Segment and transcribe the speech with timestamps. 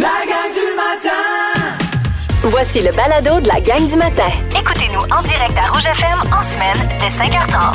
[0.00, 1.78] La gang du matin!
[2.42, 4.24] Voici le balado de la gang du matin.
[4.58, 7.74] Écoutez-nous en direct à Rouge FM en semaine dès 5h30.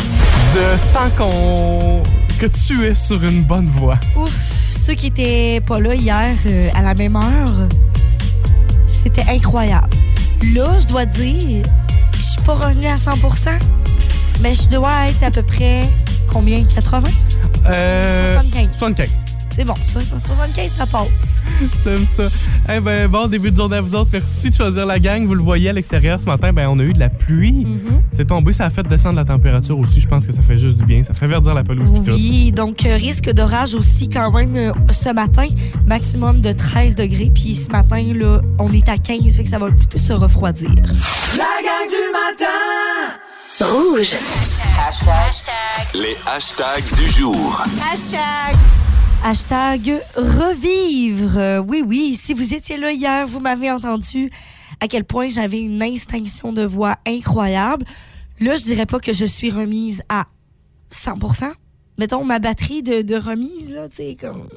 [0.54, 2.04] Je sens qu'on
[2.39, 3.99] que tu es sur une bonne voie.
[4.15, 4.31] Ouf,
[4.71, 7.68] ceux qui étaient pas là hier euh, à la même heure,
[8.88, 9.89] c'était incroyable.
[10.55, 11.63] Là, je dois dire,
[12.17, 13.49] je suis pas revenue à 100%
[14.41, 15.88] mais je dois être à peu près
[16.31, 16.63] combien?
[16.63, 17.09] 80
[17.67, 18.69] Euh, 75.
[18.77, 19.09] 75.
[19.54, 21.43] C'est bon, ça, 75 ça passe.
[21.84, 22.23] J'aime ça.
[22.73, 24.09] Eh ben, bon début de journée à vous autres.
[24.13, 25.26] Merci de choisir la gang.
[25.26, 27.66] Vous le voyez à l'extérieur ce matin, ben, on a eu de la pluie.
[27.66, 28.02] Mm-hmm.
[28.12, 29.99] C'est tombé, ça a fait descendre la température aussi.
[29.99, 31.03] Je pense que ça fait juste du bien.
[31.03, 31.91] Ça fait verdir la pelouse.
[32.07, 35.48] Oui, donc euh, risque d'orage aussi quand même euh, ce matin,
[35.85, 37.31] maximum de 13 degrés.
[37.34, 39.98] Puis ce matin, là, on est à 15, fait que ça va un petit peu
[39.98, 40.70] se refroidir.
[41.38, 43.21] La gang du matin!
[43.59, 44.15] Rouge.
[45.93, 47.62] Les hashtags du jour.
[47.91, 48.55] Hashtag
[50.16, 51.38] revivre.
[51.38, 54.31] Euh, oui, oui, si vous étiez là hier, vous m'avez entendu
[54.79, 57.85] à quel point j'avais une instinction de voix incroyable.
[58.40, 60.26] Là, je dirais pas que je suis remise à
[60.90, 61.20] 100
[61.97, 64.47] Mettons, ma batterie de, de remise, là, tu sais, comme.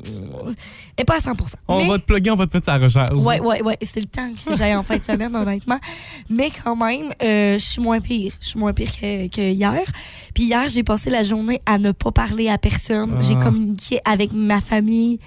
[0.96, 1.32] est pas à 100
[1.68, 3.22] On Mais- va te plugger, on va te mettre à la recharge.
[3.22, 3.77] Ouais, ouais, ouais.
[3.82, 5.78] C'était le temps que j'aille en fin de semaine, honnêtement.
[6.30, 8.32] Mais quand même, euh, je suis moins pire.
[8.40, 9.82] Je suis moins pire que, que hier.
[10.32, 13.14] Puis hier, j'ai passé la journée à ne pas parler à personne.
[13.18, 13.20] Ah.
[13.20, 15.18] J'ai communiqué avec ma famille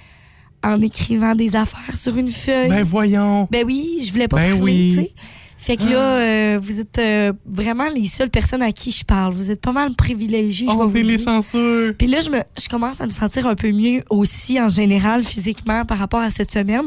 [0.63, 2.69] en écrivant des affaires sur une feuille.
[2.69, 3.47] Ben voyons.
[3.52, 4.94] Ben oui, je voulais pas Ben parler, oui.
[4.95, 5.11] tu sais.
[5.58, 9.33] Fait que là, euh, vous êtes euh, vraiment les seules personnes à qui je parle.
[9.33, 11.95] Vous êtes pas mal privilégiés, On est les chanceux.
[11.97, 15.23] Puis là, je, me, je commence à me sentir un peu mieux aussi en général
[15.23, 16.85] physiquement par rapport à cette semaine.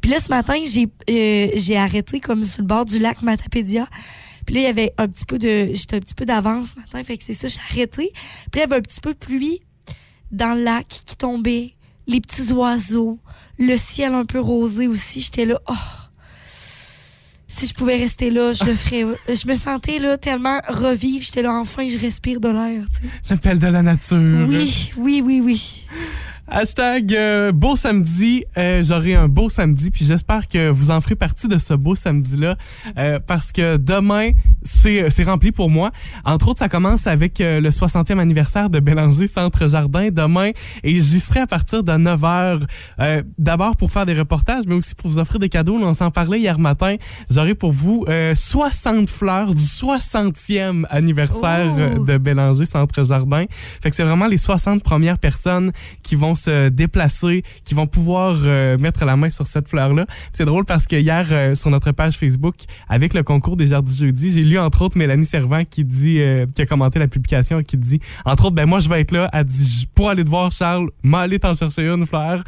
[0.00, 3.88] Puis là, ce matin, j'ai euh, j'ai arrêté comme sur le bord du lac Matapédia.
[4.46, 5.74] Puis là, il y avait un petit peu de.
[5.74, 8.12] J'étais un petit peu d'avance ce matin, fait que c'est ça, j'ai arrêté.
[8.50, 9.60] Puis là, il y avait un petit peu de pluie
[10.30, 11.74] dans le lac qui tombait,
[12.06, 13.18] les petits oiseaux,
[13.58, 15.20] le ciel un peu rosé aussi.
[15.20, 16.01] J'étais là, oh!
[17.54, 19.04] Si je pouvais rester là, je le ferais.
[19.28, 21.22] Je me sentais là tellement revivre.
[21.22, 22.82] J'étais là, enfin, je respire de l'air.
[23.28, 24.46] L'appel de la nature.
[24.48, 25.84] Oui, oui, oui, oui.
[26.48, 28.44] Hashtag euh, beau samedi.
[28.58, 31.94] Euh, J'aurai un beau samedi, puis j'espère que vous en ferez partie de ce beau
[31.94, 32.56] samedi-là,
[32.98, 34.32] euh, parce que demain,
[34.64, 35.92] c'est rempli pour moi.
[36.24, 40.50] Entre autres, ça commence avec le 60e anniversaire de Bélanger Centre Jardin demain,
[40.82, 42.62] et j'y serai à partir de 9 h.
[43.00, 45.78] Euh, D'abord pour faire des reportages, mais aussi pour vous offrir des cadeaux.
[45.80, 46.96] On s'en parlait hier matin.
[47.30, 52.04] J'aurai pour vous euh, 60 fleurs du 60e anniversaire Oh.
[52.04, 53.44] de Bélanger Centre Jardin.
[53.50, 55.70] Fait que c'est vraiment les 60 premières personnes
[56.02, 60.06] qui vont se déplacer, qui vont pouvoir euh, mettre la main sur cette fleur-là.
[60.32, 62.54] C'est drôle parce que hier, euh, sur notre page Facebook,
[62.88, 66.46] avec le concours des Jardins jeudi, j'ai lu entre autres Mélanie Servant qui dit, euh,
[66.54, 69.12] qui a commenté la publication et qui dit, entre autres, ben moi je vais être
[69.12, 69.28] là.
[69.32, 72.42] Elle dit, pour aller te voir Charles, m'aller t'en chercher une fleur.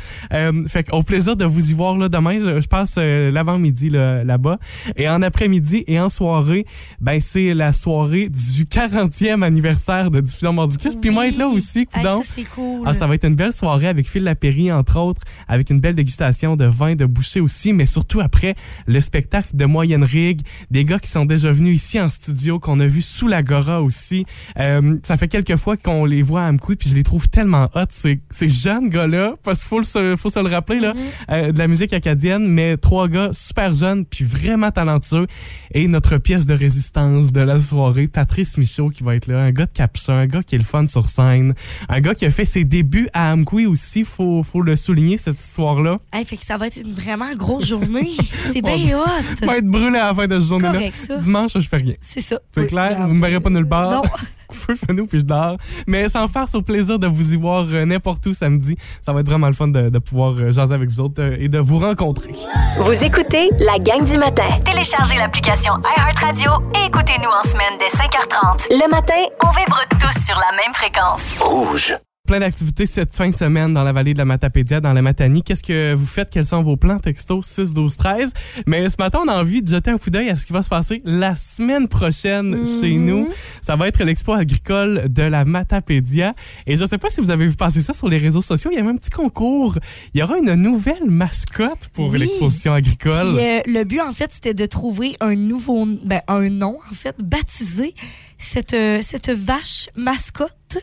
[0.69, 2.39] Fait au plaisir de vous y voir là demain.
[2.39, 4.59] Je, je passe l'avant-midi là- là-bas.
[4.97, 6.65] Et en après-midi et en soirée,
[7.01, 10.97] ben c'est la soirée du 40e anniversaire de Diffusion Mordicus.
[11.01, 12.23] Puis moi être là aussi, Hey, coudonc.
[12.23, 12.83] ça, c'est cool.
[12.87, 15.95] Ah, ça va être une belle soirée avec Phil Lapéry, entre autres, avec une belle
[15.95, 18.55] dégustation de vin de boucher aussi, mais surtout après
[18.87, 20.41] le spectacle de Moyenne Rigue,
[20.71, 24.25] des gars qui sont déjà venus ici en studio, qu'on a vu sous l'Agora aussi.
[24.59, 27.69] Euh, ça fait quelques fois qu'on les voit à Amkoui, puis je les trouve tellement
[27.75, 30.93] hot, ces, ces jeunes gars-là, parce qu'il faut, le se- faut se le rappeler, là,
[31.31, 35.27] euh, de la musique acadienne, mais trois gars super jeunes, puis vraiment talentueux.
[35.73, 39.51] Et notre pièce de résistance de la soirée, Patrice Michaud qui va être là, un
[39.53, 41.55] gars de capuchon, un gars qui est le fun sur scène,
[41.89, 45.41] un gars qui a fait ses débuts à Amkoui aussi, faut, faut le souligner, cette
[45.41, 45.99] histoire-là.
[46.13, 48.13] Hey, fait que ça va être une vraiment grosse journée.
[48.31, 49.47] C'est bien hot.
[49.47, 51.19] Va être brûlé à la fin de cette journée-là.
[51.19, 51.95] Dimanche, je fais rien.
[52.01, 52.39] C'est ça.
[52.53, 53.91] C'est Oui, clair, vous me verrez pas nulle part.
[53.91, 54.03] Non.
[54.55, 55.57] Feu nous puis je dors.
[55.87, 58.77] Mais sans faire au plaisir de vous y voir euh, n'importe où samedi.
[59.03, 61.37] Ça va être vraiment le fun de, de pouvoir euh, jaser avec vous autres euh,
[61.39, 62.33] et de vous rencontrer.
[62.79, 64.49] Vous écoutez la gang du matin.
[64.65, 68.67] Téléchargez l'application iHeartRadio et écoutez-nous en semaine dès 5h30.
[68.71, 71.37] Le matin, on vibre tous sur la même fréquence.
[71.41, 71.95] Rouge.
[72.27, 75.43] Plein d'activités cette fin de semaine dans la vallée de la Matapédia, dans la Matanie.
[75.43, 76.31] Qu'est-ce que vous faites?
[76.31, 76.99] Quels sont vos plans?
[76.99, 78.33] Texto 6 12 13.
[78.67, 80.63] Mais ce matin, on a envie de jeter un coup d'œil à ce qui va
[80.63, 83.29] se passer la semaine prochaine chez nous.
[83.61, 86.35] Ça va être l'expo agricole de la Matapédia.
[86.67, 88.71] Et je sais pas si vous avez vu passer ça sur les réseaux sociaux.
[88.73, 89.79] Il y a même un petit concours.
[90.15, 92.21] Il y aura une nouvelle mascotte pour Oui.
[92.21, 93.35] l'exposition agricole.
[93.37, 96.95] Puis, euh, le but, en fait, c'était de trouver un nouveau, ben, un nom, en
[96.95, 97.93] fait, baptiser
[98.39, 100.79] cette, euh, cette vache mascotte.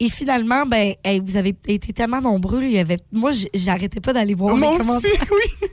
[0.00, 2.60] Et finalement, ben, hey, vous avez été tellement nombreux.
[2.60, 5.26] là, il y avait, moi, j'arrêtais pas d'aller voir Moi les aussi, commentaires.
[5.32, 5.68] oui.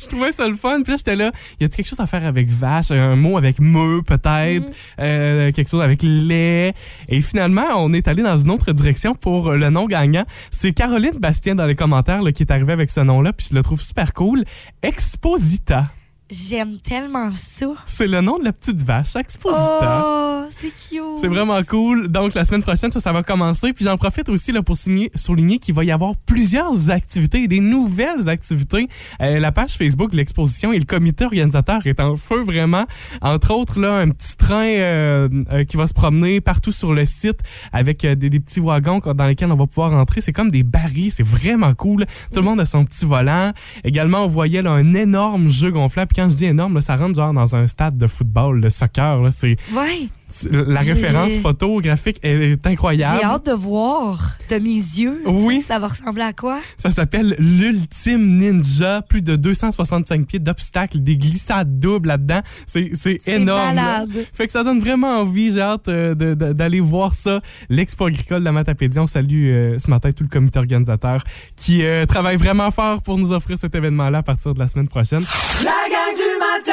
[0.00, 0.80] je trouvais ça le fun.
[0.82, 1.30] Puis là, j'étais là,
[1.60, 4.72] y a quelque chose à faire avec vache, un mot avec me peut-être, Mm.
[5.00, 6.72] euh, quelque chose avec lait?
[7.08, 10.24] Et finalement, on est allé dans une autre direction pour le nom gagnant.
[10.50, 13.54] C'est Caroline Bastien dans les commentaires là, qui est arrivée avec ce nom-là, puis je
[13.54, 14.44] le trouve super cool.
[14.82, 15.84] Exposita.
[16.30, 17.66] J'aime tellement ça.
[17.84, 20.04] C'est le nom de la petite vache, Exposita.
[20.06, 21.02] Oh, c'est cute.
[21.20, 22.06] C'est vraiment cool.
[22.08, 23.72] Donc, la semaine prochaine, ça, ça va commencer.
[23.72, 27.58] Puis j'en profite aussi là, pour signer- souligner qu'il va y avoir plusieurs activités, des
[27.58, 28.86] nouvelles activités.
[29.20, 32.84] Euh, la page Facebook de l'exposition et le comité organisateur est en feu vraiment.
[33.22, 37.04] Entre autres, là, un petit train euh, euh, qui va se promener partout sur le
[37.04, 37.40] site
[37.72, 40.20] avec des, des petits wagons dans lesquels on va pouvoir entrer.
[40.20, 41.10] C'est comme des barils.
[41.10, 42.06] C'est vraiment cool.
[42.32, 43.52] Tout le monde a son petit volant.
[43.82, 46.12] Également, on voyait là, un énorme jeu gonflable.
[46.20, 49.32] Quand je dis énorme, ça rentre genre dans un stade de football, de soccer.
[49.32, 50.06] C'est Ouais.
[50.50, 53.18] La référence photographique est incroyable.
[53.20, 55.22] J'ai hâte de voir de mes yeux.
[55.26, 55.62] Oui.
[55.62, 56.58] Ça va ressembler à quoi?
[56.76, 59.02] Ça s'appelle l'Ultime Ninja.
[59.02, 62.40] Plus de 265 pieds d'obstacles, des glissades doubles là-dedans.
[62.66, 63.74] C'est énorme.
[63.74, 64.10] malade.
[64.32, 65.52] Fait que ça donne vraiment envie.
[65.52, 67.40] J'ai hâte euh, d'aller voir ça.
[67.68, 68.98] L'Expo agricole de la Matapédie.
[68.98, 71.24] On salue euh, ce matin tout le comité organisateur
[71.56, 74.88] qui euh, travaille vraiment fort pour nous offrir cet événement-là à partir de la semaine
[74.88, 75.24] prochaine.
[75.64, 76.70] La gang du matin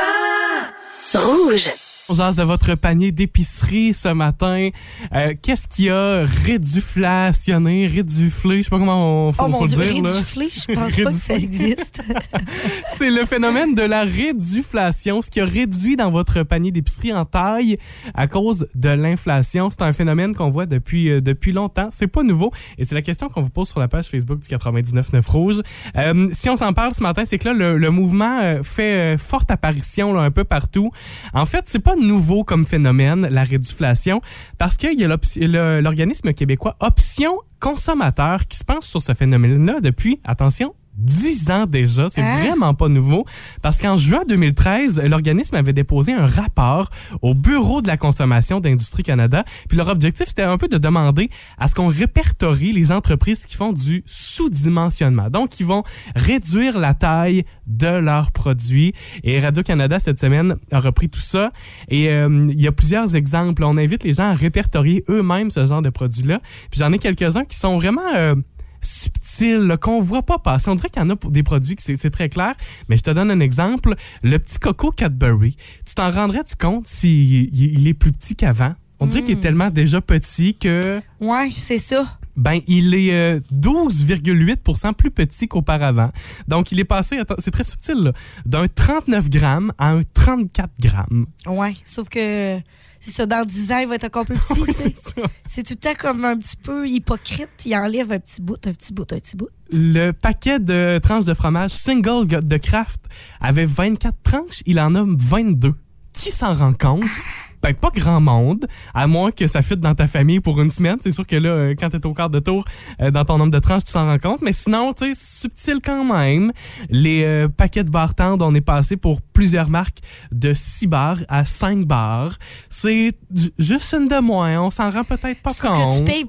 [1.13, 1.86] Rouge.
[2.09, 4.69] On de votre panier d'épicerie ce matin.
[5.13, 9.63] Euh, Qu'est-ce qui a réduflationné, réduflé, je sais pas comment on faut, Oh mon faut
[9.65, 10.03] le Dieu, dire.
[10.03, 10.11] là.
[10.11, 12.01] réduflé, je pense pas que ça existe.
[12.95, 17.25] C'est le phénomène de la réduflation, ce qui a réduit dans votre panier d'épicerie en
[17.25, 17.77] taille
[18.13, 19.69] à cause de l'inflation.
[19.69, 21.89] C'est un phénomène qu'on voit depuis, euh, depuis longtemps.
[21.91, 24.47] C'est pas nouveau et c'est la question qu'on vous pose sur la page Facebook du
[24.47, 25.61] 99.9 Rouge.
[25.97, 28.97] Euh, si on s'en parle ce matin, c'est que là, le, le mouvement euh, fait
[28.97, 30.89] euh, forte apparition là, un peu partout.
[31.33, 34.21] En fait, c'est pas nouveau comme phénomène, la réduflation,
[34.57, 40.19] parce qu'il y a l'organisme québécois Option Consommateur qui se penche sur ce phénomène-là depuis,
[40.23, 42.07] attention, 10 ans déjà.
[42.09, 42.43] C'est Hein?
[42.43, 43.25] vraiment pas nouveau.
[43.61, 46.89] Parce qu'en juin 2013, l'organisme avait déposé un rapport
[47.21, 49.43] au Bureau de la consommation d'Industrie Canada.
[49.69, 53.55] Puis leur objectif, c'était un peu de demander à ce qu'on répertorie les entreprises qui
[53.55, 55.29] font du sous-dimensionnement.
[55.29, 55.83] Donc, qui vont
[56.15, 58.93] réduire la taille de leurs produits.
[59.23, 61.51] Et Radio-Canada, cette semaine, a repris tout ça.
[61.89, 63.63] Et euh, il y a plusieurs exemples.
[63.63, 66.39] On invite les gens à répertorier eux-mêmes ce genre de produits-là.
[66.71, 68.01] Puis j'en ai quelques-uns qui sont vraiment...
[68.15, 68.35] euh,
[68.81, 70.69] subtils, là, qu'on voit pas passer.
[70.69, 72.55] On dirait qu'il y en a pour des produits que c'est très clair,
[72.89, 73.95] mais je te donne un exemple.
[74.23, 78.73] Le petit coco Cadbury, tu t'en rendrais-tu compte s'il il est plus petit qu'avant?
[78.99, 82.16] On dirait qu'il est tellement déjà petit que ouais, c'est ça.
[82.37, 86.11] Ben il est euh, 12,8% plus petit qu'auparavant.
[86.47, 88.13] Donc il est passé, c'est très subtil,
[88.45, 91.25] d'un 39 grammes à un 34 grammes.
[91.47, 92.59] Ouais, sauf que
[92.99, 94.61] c'est ça, dans 10 ans, il va être encore plus petit.
[94.61, 97.49] Oui, c'est tout le temps comme un petit peu hypocrite.
[97.65, 99.49] Il enlève un petit bout, un petit bout, un petit bout.
[99.71, 103.01] Le paquet de tranches de fromage single de Kraft
[103.41, 105.73] avait 24 tranches, il en a 22.
[106.13, 107.03] Qui s'en rend compte?
[107.73, 110.97] Pas grand monde, à moins que ça fitte dans ta famille pour une semaine.
[111.01, 112.63] C'est sûr que là, euh, quand t'es au quart de tour
[113.01, 114.41] euh, dans ton nombre de tranches, tu s'en rends compte.
[114.41, 116.51] Mais sinon, tu sais, subtil quand même.
[116.89, 119.99] Les euh, paquets de barres tendres, on est passé pour plusieurs marques
[120.31, 122.37] de 6 barres à 5 barres.
[122.69, 124.61] C'est ju- juste une de moins.
[124.61, 125.93] On s'en rend peut-être pas compte.
[125.93, 126.25] que tu payes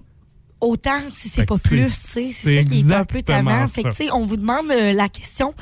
[0.61, 1.89] autant si c'est pas plus.
[1.93, 3.67] c'est ça qui est un peu tannant.
[3.69, 5.55] Fait que, on vous demande euh, la question.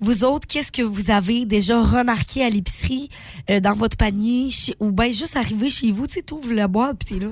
[0.00, 3.08] Vous autres, qu'est-ce que vous avez déjà remarqué à l'épicerie,
[3.50, 6.68] euh, dans votre panier, chez- ou bien juste arrivé chez vous, tu sais, t'ouvres la
[6.68, 7.30] boîte, puis t'es là,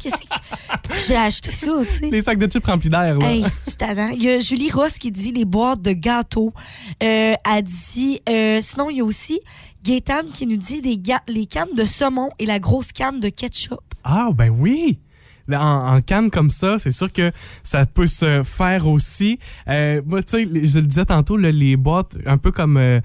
[0.00, 2.10] qu'est-ce que j'ai acheté ça, tu sais.
[2.10, 3.30] Les sacs de chips remplis d'air, là.
[3.30, 3.44] Hey.
[4.14, 6.52] Il y a Julie Ross qui dit les boîtes de gâteaux.
[7.02, 8.20] Euh, elle dit.
[8.28, 9.40] euh, sinon, il y a aussi
[9.84, 13.80] Gaétane qui nous dit des les cannes de saumon et la grosse canne de ketchup.
[14.04, 14.98] Ah, ben oui!
[15.52, 17.32] En, en canne comme ça, c'est sûr que
[17.62, 19.38] ça peut se faire aussi.
[19.68, 22.76] Euh, moi, tu sais, je le disais tantôt, là, les boîtes, un peu comme.
[22.76, 23.00] euh,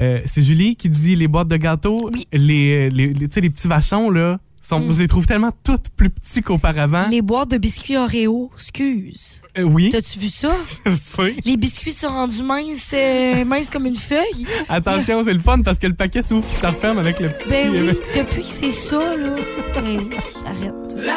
[0.00, 2.08] euh, c'est Julie qui dit les boîtes de gâteaux.
[2.12, 2.26] Oui.
[2.32, 4.92] Les, les, les- tu sais, les petits vachons, là, sont, Mm.
[4.92, 7.08] je les trouve tellement toutes plus petits qu'auparavant.
[7.10, 9.42] Les boîtes de biscuits Oreo, excuse.
[9.58, 10.54] Euh, oui, T'as-tu vu ça?
[10.86, 11.34] je sais.
[11.44, 14.46] Les biscuits sont rendus minces, euh, minces comme une feuille.
[14.70, 17.50] Attention, c'est le fun parce que le paquet s'ouvre puis ça referme avec le petit.
[17.50, 19.34] Ben oui, euh, depuis que c'est ça, là.
[19.84, 19.98] Hey,
[20.46, 20.94] arrête.
[20.96, 21.12] La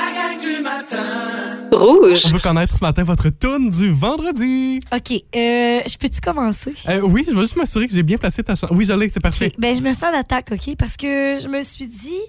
[1.72, 2.22] Rouge.
[2.25, 4.80] On veut connaître ce matin votre tune du vendredi.
[4.94, 6.74] OK, euh, je peux-tu commencer?
[6.88, 8.74] Euh, oui, je vais juste m'assurer que j'ai bien placé ta chanson.
[8.75, 9.51] Oui, je l'ai, c'est parfait.
[9.58, 10.75] Ben, je me sens d'attaque, OK?
[10.77, 12.20] Parce que je me suis dit,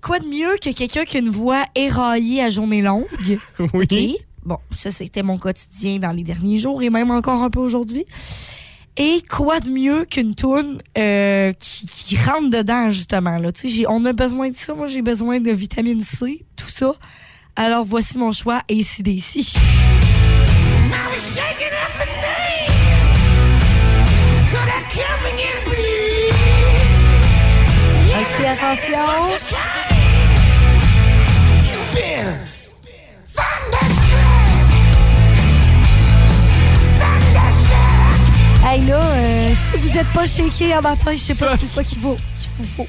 [0.00, 3.06] quoi de mieux que quelqu'un qui a une voix éraillée à journée longue?
[3.74, 3.86] Oui.
[3.90, 3.98] OK?
[4.44, 8.04] Bon, ça, c'était mon quotidien dans les derniers jours et même encore un peu aujourd'hui.
[8.96, 13.38] Et quoi de mieux qu'une toune euh, qui, qui rentre dedans, justement.
[13.38, 13.50] Là?
[13.52, 14.74] Tu sais, j'ai- on a besoin de ça.
[14.74, 16.92] Moi, j'ai besoin de vitamine C, tout ça.
[17.54, 19.54] Alors voici mon choix, et ici d'ici.
[28.14, 28.98] Ok, attention.
[38.64, 41.98] Hey là, euh, si vous n'êtes pas shaké un matin, je sais pas ce qu'il
[41.98, 42.86] faut qu'il faut.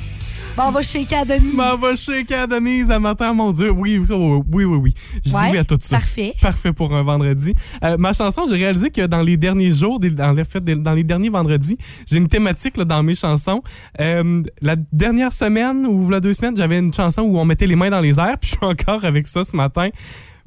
[0.56, 1.54] Bon, on va shaker à Denis.
[1.56, 3.72] M'en va shaker à Denise à matin, mon Dieu.
[3.72, 4.94] Oui, oui, oui, oui.
[5.26, 5.98] Je dis oui à tout ça.
[5.98, 6.36] parfait.
[6.40, 7.56] Parfait pour un vendredi.
[7.84, 10.94] Euh, ma chanson, j'ai réalisé que dans les derniers jours, dans, le fait, des- dans
[10.94, 11.76] les derniers vendredis,
[12.08, 13.64] j'ai une thématique là, dans mes chansons.
[14.00, 17.76] Euh, la dernière semaine ou la deux semaines, j'avais une chanson où on mettait les
[17.76, 19.90] mains dans les airs, puis je suis encore avec ça ce matin.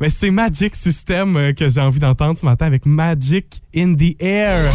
[0.00, 4.14] Mais c'est Magic System euh, que j'ai envie d'entendre ce matin avec Magic in the
[4.22, 4.70] Air.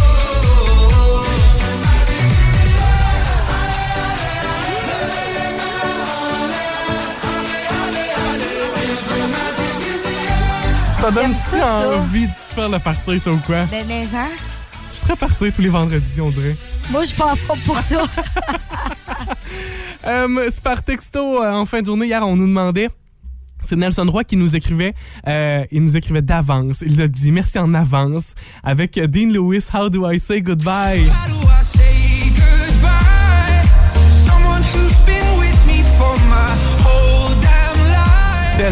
[11.01, 11.89] Ça ça, ça.
[11.98, 13.63] envie de faire le party, ça ou quoi?
[13.72, 14.27] Ben, mais hein?
[14.91, 16.55] Je suis très party tous les vendredis, on dirait.
[16.91, 18.03] Moi, je pense pas pour ça.
[20.08, 22.88] Euh, c'est par texto euh, en fin de journée, hier, on nous demandait.
[23.60, 24.96] C'est Nelson Roy qui nous écrivait.
[25.27, 26.81] euh, il nous écrivait d'avance.
[26.81, 29.67] Il a dit merci en avance avec euh, Dean Lewis.
[29.72, 31.01] How do I say goodbye?
[31.03, 31.81] How do I say goodbye?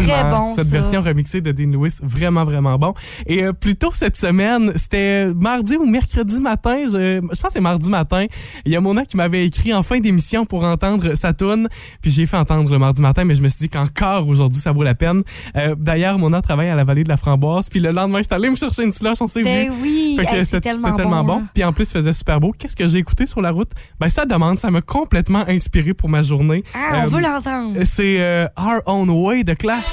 [0.06, 0.48] Tellement.
[0.50, 0.70] bon, cette ça.
[0.78, 2.94] version remixée de Dean Lewis, vraiment, vraiment bon.
[3.26, 7.52] Et euh, plus tôt cette semaine, c'était mardi ou mercredi matin, je, je pense que
[7.52, 8.26] c'est mardi matin,
[8.64, 11.68] il y a Mona qui m'avait écrit en fin d'émission pour entendre sa tune,
[12.02, 14.72] puis j'ai fait entendre le mardi matin, mais je me suis dit qu'encore aujourd'hui, ça
[14.72, 15.22] vaut la peine.
[15.56, 18.50] Euh, D'ailleurs, Mona travaille à la vallée de la Framboise, puis le lendemain, j'étais allé
[18.50, 20.18] me chercher une slush, on s'est ben oui.
[20.44, 21.36] C'était tellement, tellement bon.
[21.38, 21.48] hein.
[21.54, 22.52] Puis en plus, il faisait super beau.
[22.56, 23.70] Qu'est-ce que j'ai écouté sur la route?
[23.98, 26.62] Ben, ça demande, ça m'a complètement inspiré pour ma journée.
[26.74, 27.78] Ah, on Euh, veut l'entendre.
[27.84, 29.89] c'est Our Own Way de classe.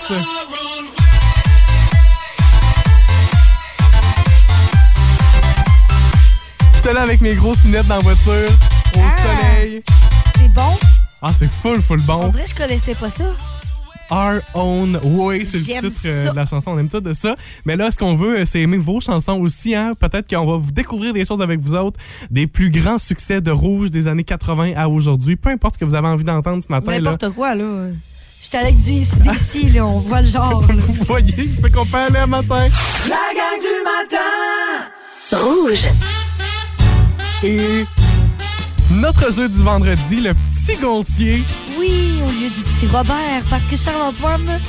[6.75, 8.31] J'étais là avec mes grosses lunettes dans la voiture,
[8.95, 9.39] au Ah.
[9.41, 9.81] soleil.
[10.39, 10.61] C'est bon?
[11.21, 12.27] Ah, c'est full, full On bon.
[12.29, 13.25] dirait que je connaissais pas ça.
[14.09, 16.31] Our Own Way, c'est le titre euh, ça.
[16.31, 16.71] de la chanson.
[16.71, 17.35] On aime tout de ça.
[17.65, 19.75] Mais là, ce qu'on veut, euh, c'est aimer vos chansons aussi.
[19.75, 19.95] Hein?
[19.99, 21.99] Peut-être qu'on va vous découvrir des choses avec vous autres,
[22.31, 25.35] des plus grands succès de Rouge des années 80 à aujourd'hui.
[25.35, 26.97] Peu importe ce que vous avez envie d'entendre ce matin.
[26.97, 27.65] N'importe quoi, là.
[28.49, 29.85] J'étais avec du ici, là.
[29.85, 30.61] On voit le genre.
[30.61, 32.69] Vous voyez, c'est qu'on peut aller un matin.
[33.09, 35.43] La gang du matin.
[35.45, 35.87] Rouge.
[37.43, 37.57] Et
[38.91, 41.43] notre jeu du vendredi, le petit gontier.
[41.77, 43.43] Oui, au lieu du petit Robert.
[43.49, 44.61] Parce que Charles-Antoine,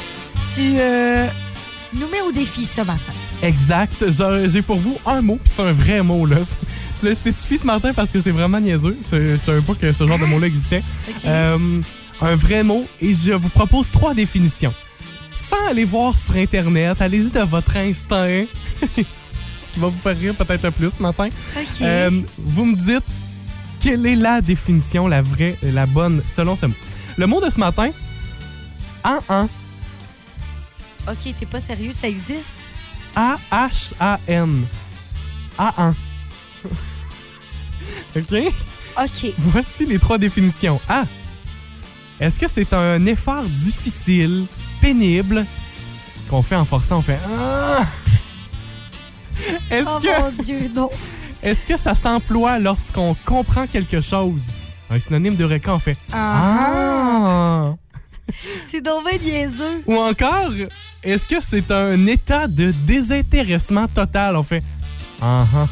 [0.56, 1.28] tu euh,
[1.94, 3.12] nous mets au défi ce matin.
[3.44, 4.04] Exact.
[4.48, 6.26] J'ai pour vous un mot, puis c'est un vrai mot.
[6.26, 6.38] là.
[7.00, 8.96] Je le spécifie ce matin parce que c'est vraiment niaiseux.
[9.02, 10.82] C'est- Je savais pas que ce genre de mot-là existait.
[11.26, 11.80] Euh,
[12.20, 14.74] un vrai mot, et je vous propose trois définitions.
[15.32, 18.44] Sans aller voir sur Internet, allez-y de votre instinct.
[18.96, 21.28] ce qui va vous faire rire peut-être le plus ce matin.
[21.82, 23.04] Euh, vous me dites
[23.80, 26.74] quelle est la définition, la vraie, la bonne, selon ce mot?
[27.16, 27.90] Le mot de ce matin,
[29.04, 29.48] en un,
[31.08, 32.64] OK, t'es pas sérieux, ça existe?
[33.16, 34.66] A-H-A-N.
[35.58, 35.94] A1.
[38.16, 38.52] OK?
[39.02, 39.32] OK.
[39.38, 40.78] Voici les trois définitions.
[40.88, 41.04] A.
[42.20, 44.46] Est-ce que c'est un effort difficile,
[44.80, 45.46] pénible,
[46.28, 47.84] qu'on fait en forçant, on fait Ah!
[49.70, 50.90] Est-ce Oh que, mon Dieu, non.
[51.42, 54.50] est-ce que ça s'emploie lorsqu'on comprend quelque chose?
[54.90, 57.74] Un synonyme de reca, on fait Ah, Ah!
[58.70, 59.82] C'est donc bien niaiseux.
[59.86, 60.50] Ou encore,
[61.02, 64.36] est-ce que c'est un état de désintéressement total?
[64.36, 64.62] On fait
[65.22, 65.66] Ah ah.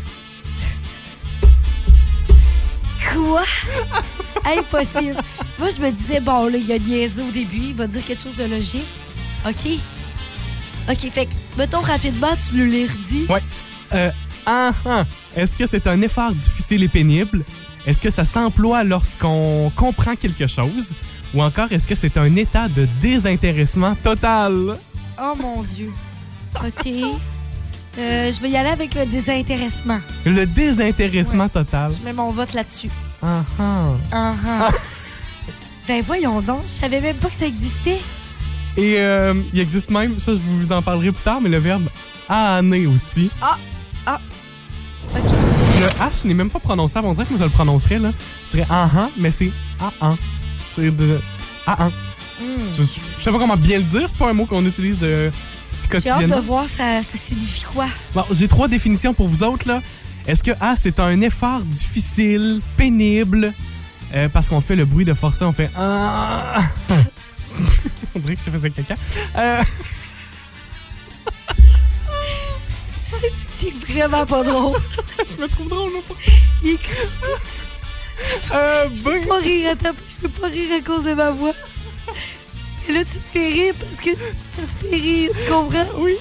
[3.13, 3.43] Quoi?
[4.59, 5.17] Impossible.
[5.59, 8.23] Moi, je me disais, bon, là, il a niaisé au début, il va dire quelque
[8.23, 8.87] chose de logique.
[9.47, 9.79] OK.
[10.89, 13.27] OK, fait que, mettons rapidement, tu nous les redis.
[13.29, 13.43] Ouais.
[13.95, 14.11] Euh,
[14.47, 15.05] ah ah.
[15.35, 17.45] Est-ce que c'est un effort difficile et pénible?
[17.87, 20.95] Est-ce que ça s'emploie lorsqu'on comprend quelque chose?
[21.35, 24.77] Ou encore, est-ce que c'est un état de désintéressement total?
[25.21, 25.91] Oh mon Dieu.
[26.55, 26.89] OK.
[27.99, 29.99] Euh, je vais y aller avec le désintéressement.
[30.27, 31.93] Le désintéressement total.
[31.99, 32.91] Je mets mon vote là-dessus.
[33.23, 33.87] Ah ah.
[34.13, 34.71] Ah ah.
[35.89, 38.01] Ben voyons donc, je savais même pas que ça existait.
[38.77, 41.89] Et euh, il existe même, ça je vous en parlerai plus tard, mais le verbe
[42.29, 43.31] âner aussi.
[45.15, 45.33] OK.
[45.79, 47.07] Le H n'est même pas prononçable.
[47.07, 48.11] On dirait que moi je le prononcerais là.
[48.47, 49.51] Je dirais ah ah, mais c'est
[49.81, 50.15] ah
[50.75, 51.21] C'est de
[51.67, 51.89] ah ah.
[52.41, 52.63] Hmm.
[52.77, 55.31] Je, je sais pas comment bien le dire, c'est pas un mot qu'on utilise euh,
[56.03, 57.87] J'ai hâte de voir ça, ça signifie quoi.
[58.15, 59.81] Bon, j'ai trois définitions pour vous autres là.
[60.27, 63.53] Est-ce que A c'est un effort difficile, pénible?
[64.15, 66.63] Euh, parce qu'on fait le bruit de forcer, on fait ah.
[68.15, 68.95] on dirait que je faisais caca.
[69.37, 69.63] Euh,
[73.59, 74.79] t'es vraiment pas drôle.
[75.27, 75.99] je me trouve drôle là.
[76.07, 76.17] pour-
[76.63, 76.79] Il est
[78.55, 81.31] Euh, Je ben, peux pas rire, attends, je peux pas rire à cause de ma
[81.31, 81.53] voix.
[82.89, 85.99] Et là, tu fais rire parce que tu te fais rire, tu comprends?
[85.99, 86.15] oui.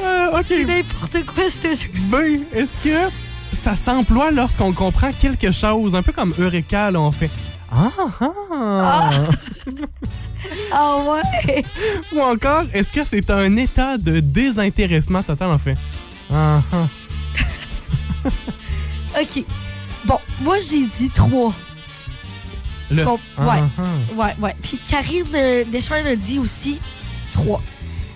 [0.00, 0.68] Euh, C'est OK.
[0.68, 1.90] n'importe quoi, ce jeu.
[2.10, 3.10] Ben, est-ce que
[3.52, 5.94] ça s'emploie lorsqu'on comprend quelque chose?
[5.94, 7.30] Un peu comme Eureka, là, on fait
[7.70, 7.90] Ah,
[8.50, 9.10] ah.
[10.72, 11.64] Ah ouais?
[12.14, 15.76] Ou encore, est-ce que c'est un état de désintéressement total, on fait?
[16.32, 16.86] Ah, ah.
[19.20, 19.44] OK.
[20.06, 21.52] Bon, moi, j'ai dit trois.
[22.92, 23.06] Tu Le-
[23.38, 23.62] Ah, ouais.
[23.78, 23.82] ah.
[24.16, 24.56] Ouais, ouais.
[24.62, 26.78] Puis Karine euh, Deschamps me dit aussi
[27.32, 27.60] trois.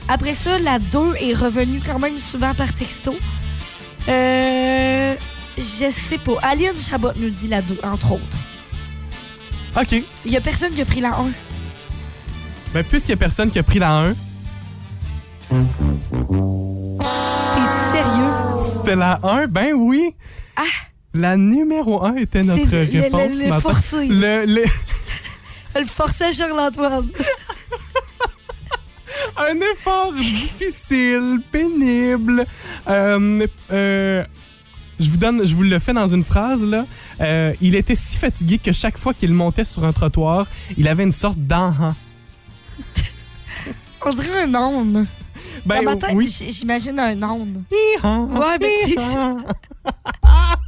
[0.08, 3.14] Après ça, la 2 est revenue quand même souvent par texto.
[4.08, 5.14] Euh.
[5.58, 6.34] Je sais pas.
[6.42, 8.36] Aline Chabot nous dit la 2, entre autres.
[9.80, 10.02] OK.
[10.24, 11.30] Il y a personne qui a pris la 1.
[12.74, 14.12] Ben, puisqu'il y a personne qui a pris la 1,
[17.54, 18.32] T'es-tu sérieux?
[18.60, 20.14] c'était la 1, ben oui.
[20.56, 20.62] Ah!
[21.16, 23.60] La numéro 1 était notre le- le- réponse le matin.
[23.60, 24.06] forcé.
[24.06, 24.64] Le, le-
[25.80, 27.06] Le forçait Charles-Antoine.
[29.36, 32.46] un effort difficile, pénible.
[32.88, 34.24] Euh, euh,
[34.98, 36.86] je vous donne, je vous le fais dans une phrase là.
[37.20, 40.46] Euh, il était si fatigué que chaque fois qu'il montait sur un trottoir,
[40.78, 41.94] il avait une sorte d'enhan.
[44.04, 45.06] On dirait un âne.
[45.66, 46.34] Ben Dans ma tête, oui.
[46.48, 47.22] j'imagine un
[48.02, 49.36] Ouais, ben, c'est ça.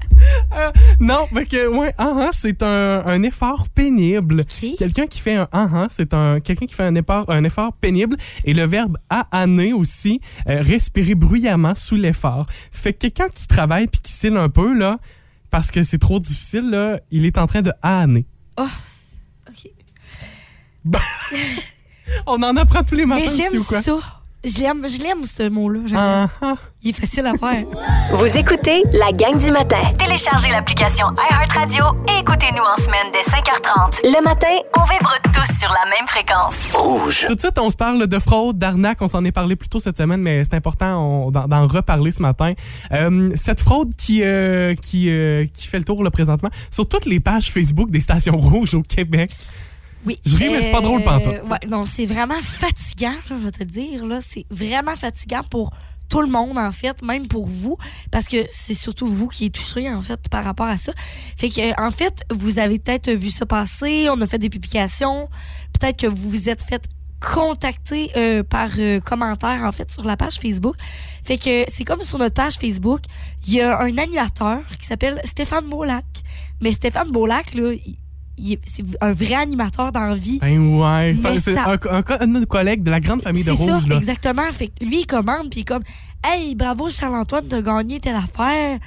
[0.54, 4.44] Euh, non, mais que ouais, ah, c'est un, un effort pénible.
[4.78, 8.16] Quelqu'un qui fait un ah, c'est un quelqu'un qui fait un effort, un effort pénible
[8.44, 12.46] et le verbe ahaner aussi, euh, respirer bruyamment sous l'effort.
[12.72, 14.98] Fait que quelqu'un qui travaille puis qui cille un peu là
[15.50, 18.26] parce que c'est trop difficile là, il est en train de ahaner.
[18.56, 18.66] Oh,
[19.48, 19.70] OK.
[22.26, 24.17] On en apprend tous les matins Mais j'aime ça.
[24.44, 25.80] Je l'aime, je l'aime ce mot-là.
[25.86, 25.98] J'aime.
[25.98, 26.54] Ah, ah.
[26.84, 27.64] Il est facile à faire.
[28.12, 29.82] Vous écoutez la gang du matin.
[29.98, 34.00] Téléchargez l'application iHeartRadio et écoutez-nous en semaine dès 5h30.
[34.04, 36.72] Le matin, on vibre tous sur la même fréquence.
[36.72, 37.24] Rouge.
[37.26, 39.02] Tout de suite, on se parle de fraude, d'arnaque.
[39.02, 42.52] On s'en est parlé plus tôt cette semaine, mais c'est important d'en reparler ce matin.
[42.92, 47.06] Euh, cette fraude qui, euh, qui, euh, qui fait le tour là, présentement sur toutes
[47.06, 49.32] les pages Facebook des stations rouges au Québec.
[50.06, 50.18] Oui.
[50.24, 51.48] Je ris, mais c'est pas drôle pantoute.
[51.50, 54.06] Ouais, non, c'est vraiment fatigant, je vais te dire.
[54.06, 55.70] Là, c'est vraiment fatigant pour
[56.08, 57.76] tout le monde, en fait, même pour vous,
[58.10, 60.92] parce que c'est surtout vous qui êtes touché, en fait, par rapport à ça.
[61.36, 64.48] Fait que, euh, en fait, vous avez peut-être vu ça passer, on a fait des
[64.48, 65.28] publications,
[65.78, 66.82] peut-être que vous vous êtes fait
[67.20, 70.76] contacter euh, par euh, commentaire, en fait, sur la page Facebook.
[71.24, 73.00] Fait que c'est comme sur notre page Facebook,
[73.46, 76.04] il y a un animateur qui s'appelle Stéphane Beaulac.
[76.62, 77.98] Mais Stéphane Beaulac, là, il- est-
[78.64, 80.38] c'est un vrai animateur dans la vie.
[80.40, 81.14] Ben ouais.
[81.14, 83.74] Mais C'est ça- un, un, un de nos collègues de la grande famille de ça,
[83.76, 83.88] Rouge.
[83.88, 83.96] Là.
[83.96, 84.50] exactement.
[84.52, 85.82] Fait que lui, il commande, puis comme
[86.24, 88.78] Hey, bravo Charles-Antoine, t'as gagné telle affaire.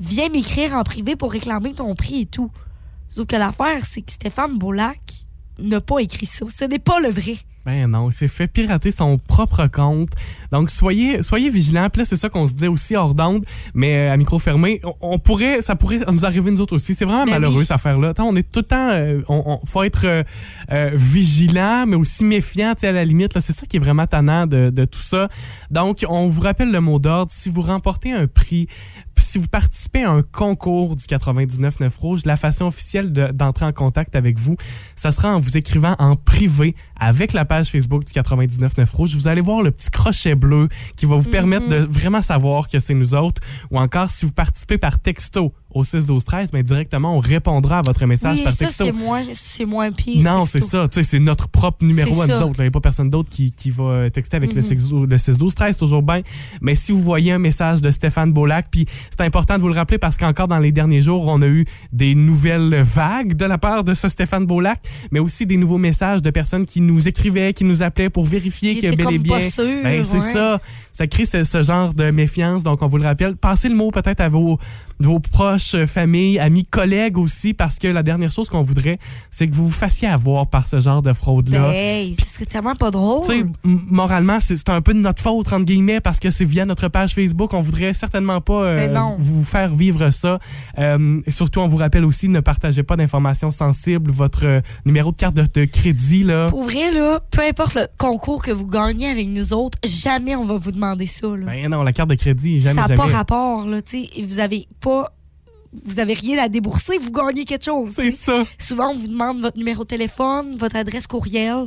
[0.00, 2.50] Viens m'écrire en privé pour réclamer ton prix et tout.
[3.08, 5.00] Sauf que l'affaire, c'est que Stéphane Beaulac
[5.58, 6.44] n'a pas écrit ça.
[6.48, 7.36] Ce n'est pas le vrai.
[7.64, 10.08] Ben non, il s'est fait pirater son propre compte.
[10.50, 11.88] Donc soyez soyez vigilants.
[11.90, 13.44] Puis là, c'est ça qu'on se disait aussi hors d'onde,
[13.74, 16.94] mais euh, à micro fermé, on, on pourrait ça pourrait nous arriver nous autres aussi.
[16.94, 17.62] C'est vraiment Ben malheureux oui.
[17.62, 18.14] cette affaire-là.
[18.18, 20.22] On est tout le temps euh, on, on- faut être euh,
[20.72, 24.70] euh, vigilant mais aussi méfiant, à la limite c'est ça qui est vraiment tannant de,
[24.70, 25.28] de tout ça.
[25.70, 28.66] Donc on vous rappelle le mot d'ordre, si vous remportez un prix
[29.18, 33.72] si vous participez à un concours du 99.9 Rouge, la façon officielle de- d'entrer en
[33.72, 34.56] contact avec vous,
[34.96, 39.14] ça sera en vous écrivant en privé avec la page Facebook du 99.9 Rouge.
[39.14, 42.78] Vous allez voir le petit crochet bleu qui va vous permettre de vraiment savoir que
[42.78, 43.42] c'est nous autres.
[43.70, 47.78] Ou encore, si vous participez par texto au 6 12 13 mais directement, on répondra
[47.78, 48.84] à votre message Oui, par ça, texto.
[48.84, 50.22] c'est moins, c'est moins pire.
[50.22, 50.86] Non, c'est ça.
[50.86, 52.60] Tu sais, C'est notre propre numéro à nous autres.
[52.60, 54.78] Il n'y a pas personne d'autre qui, qui va texter avec le Mhm.
[54.78, 56.20] 6 le 6 12 13 toujours bien.
[56.60, 59.74] Mais si vous voyez un message de Stéphane Beaulac, puis c'est important de vous le
[59.74, 63.56] rappeler parce qu'encore dans les derniers jours, on a eu des nouvelles vagues de la
[63.58, 67.52] part de ce Stéphane Beaulac, mais aussi des nouveaux messages de personnes qui nous écrivaient,
[67.52, 69.38] qui nous appelaient pour vérifier que bel et bien.
[69.38, 70.32] Ben, c'est ouais.
[70.32, 70.60] ça.
[70.92, 72.62] Ça crée ce, ce genre de méfiance.
[72.62, 73.36] Donc, on vous le rappelle.
[73.36, 74.58] Passez le mot peut-être à vos,
[75.06, 78.98] vos proches, euh, familles, amis, collègues aussi, parce que la dernière chose qu'on voudrait,
[79.30, 81.60] c'est que vous vous fassiez avoir par ce genre de fraude-là.
[81.70, 83.26] Ben, hey, ce serait tellement pas drôle.
[83.26, 86.44] Tu sais, m- moralement, c'est un peu de notre faute, entre guillemets, parce que c'est
[86.44, 87.52] via notre page Facebook.
[87.54, 90.38] On voudrait certainement pas euh, Ben vous faire vivre ça.
[90.78, 94.10] Euh, et surtout, on vous rappelle aussi, ne partagez pas d'informations sensibles.
[94.10, 96.46] Votre euh, numéro de carte de, de crédit, là.
[96.48, 100.44] Pour vrai, là, peu importe le concours que vous gagnez avec nous autres, jamais on
[100.44, 101.26] va vous demander ça.
[101.28, 101.46] Là.
[101.46, 104.22] Ben non, la carte de crédit, jamais, ça n'a pas rapport, là, tu sais.
[104.26, 104.91] Vous avez pas.
[105.84, 107.92] Vous avez rien à débourser, vous gagnez quelque chose.
[107.96, 108.42] C'est ça.
[108.58, 111.66] Souvent, on vous demande votre numéro de téléphone, votre adresse courriel.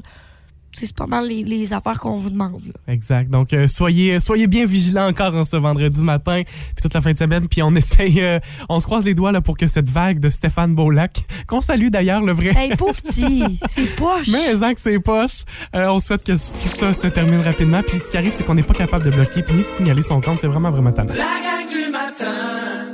[0.73, 2.61] c'est pas mal les, les affaires qu'on vous demande.
[2.67, 2.93] là.
[2.93, 3.31] Exact.
[3.31, 7.13] Donc, euh, soyez, soyez bien vigilants encore en ce vendredi matin, puis toute la fin
[7.13, 7.47] de semaine.
[7.47, 10.29] Puis on essaye, euh, on se croise les doigts là, pour que cette vague de
[10.29, 12.53] Stéphane Beaulac, qu'on salue d'ailleurs, le vrai.
[12.55, 13.41] Hey, pauvre petit,
[13.73, 14.27] c'est poche.
[14.31, 17.81] Mais en que c'est poche, euh, on souhaite que tout ça se termine rapidement.
[17.81, 20.03] Puis ce qui arrive, c'est qu'on n'est pas capable de bloquer puis ni de signaler
[20.03, 20.41] son compte.
[20.41, 21.15] C'est vraiment, vraiment tannant.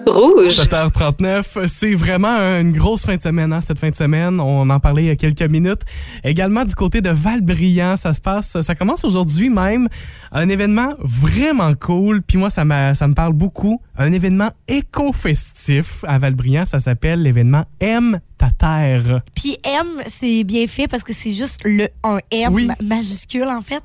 [0.07, 0.57] Rouge.
[0.57, 4.39] 7h39, c'est vraiment une grosse fin de semaine, hein, cette fin de semaine.
[4.39, 5.81] On en parlait il y a quelques minutes.
[6.23, 9.87] Également du côté de Valbriand, ça se passe, ça commence aujourd'hui même.
[10.31, 12.21] Un événement vraiment cool.
[12.23, 13.81] Puis moi, ça, ça me parle beaucoup.
[13.97, 16.65] Un événement éco-festif à Valbriand.
[16.65, 19.21] Ça s'appelle l'événement M ta terre.
[19.35, 22.67] Puis M, c'est bien fait parce que c'est juste le un M Oui.
[22.81, 23.83] majuscule en fait.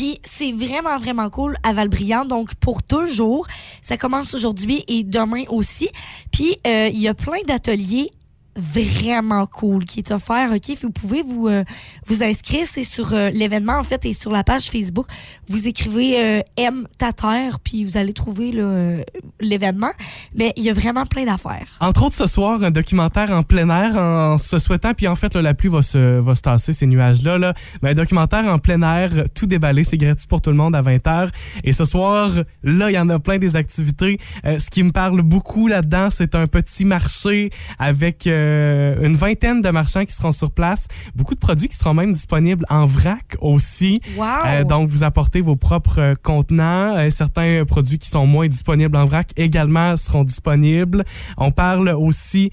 [0.00, 2.24] Puis c'est vraiment, vraiment cool à Valbriand.
[2.24, 3.46] Donc, pour deux jours,
[3.82, 5.90] ça commence aujourd'hui et demain aussi.
[6.32, 8.10] Puis, euh, il y a plein d'ateliers
[8.56, 10.50] vraiment cool qui est offert.
[10.52, 11.64] OK, vous pouvez vous, euh,
[12.06, 12.66] vous inscrire.
[12.70, 15.06] C'est sur euh, l'événement, en fait, et sur la page Facebook.
[15.48, 19.02] Vous écrivez euh, M ta terre, puis vous allez trouver euh,
[19.40, 19.90] l'événement.
[20.34, 21.66] Mais il y a vraiment plein d'affaires.
[21.80, 25.34] Entre autres, ce soir, un documentaire en plein air en se souhaitant, puis en fait,
[25.36, 27.38] la pluie va se, va se tasser, ces nuages-là.
[27.38, 27.54] Là.
[27.82, 30.82] Mais un documentaire en plein air, tout déballé, c'est gratuit pour tout le monde à
[30.82, 31.28] 20h.
[31.64, 32.30] Et ce soir,
[32.62, 34.18] là, il y en a plein des activités.
[34.44, 39.68] Ce qui me parle beaucoup là-dedans, c'est un petit marché avec euh, une vingtaine de
[39.70, 40.86] marchands qui seront sur place.
[41.14, 44.00] Beaucoup de produits qui seront même disponibles en vrac aussi.
[44.16, 44.24] Wow!
[44.46, 46.96] Euh, donc, vous apportez vos propres euh, contenants.
[46.96, 51.04] Euh, certains produits qui sont moins disponibles en vrac également seront disponibles.
[51.36, 52.50] On parle aussi,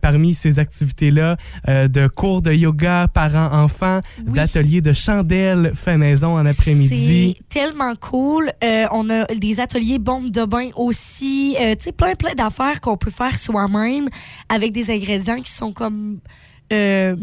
[0.00, 4.32] parmi ces activités-là, de cours de yoga parents-enfants, Oui.
[4.34, 7.36] d'ateliers de chandelles fait maison en après-midi.
[7.38, 8.50] C'est tellement cool.
[8.90, 11.56] On a des ateliers bombes de bain aussi.
[11.58, 14.08] Tu sais, plein, plein d'affaires qu'on peut faire soi-même
[14.48, 16.20] avec des ingrédients qui sont comme.
[16.72, 17.16] Euh,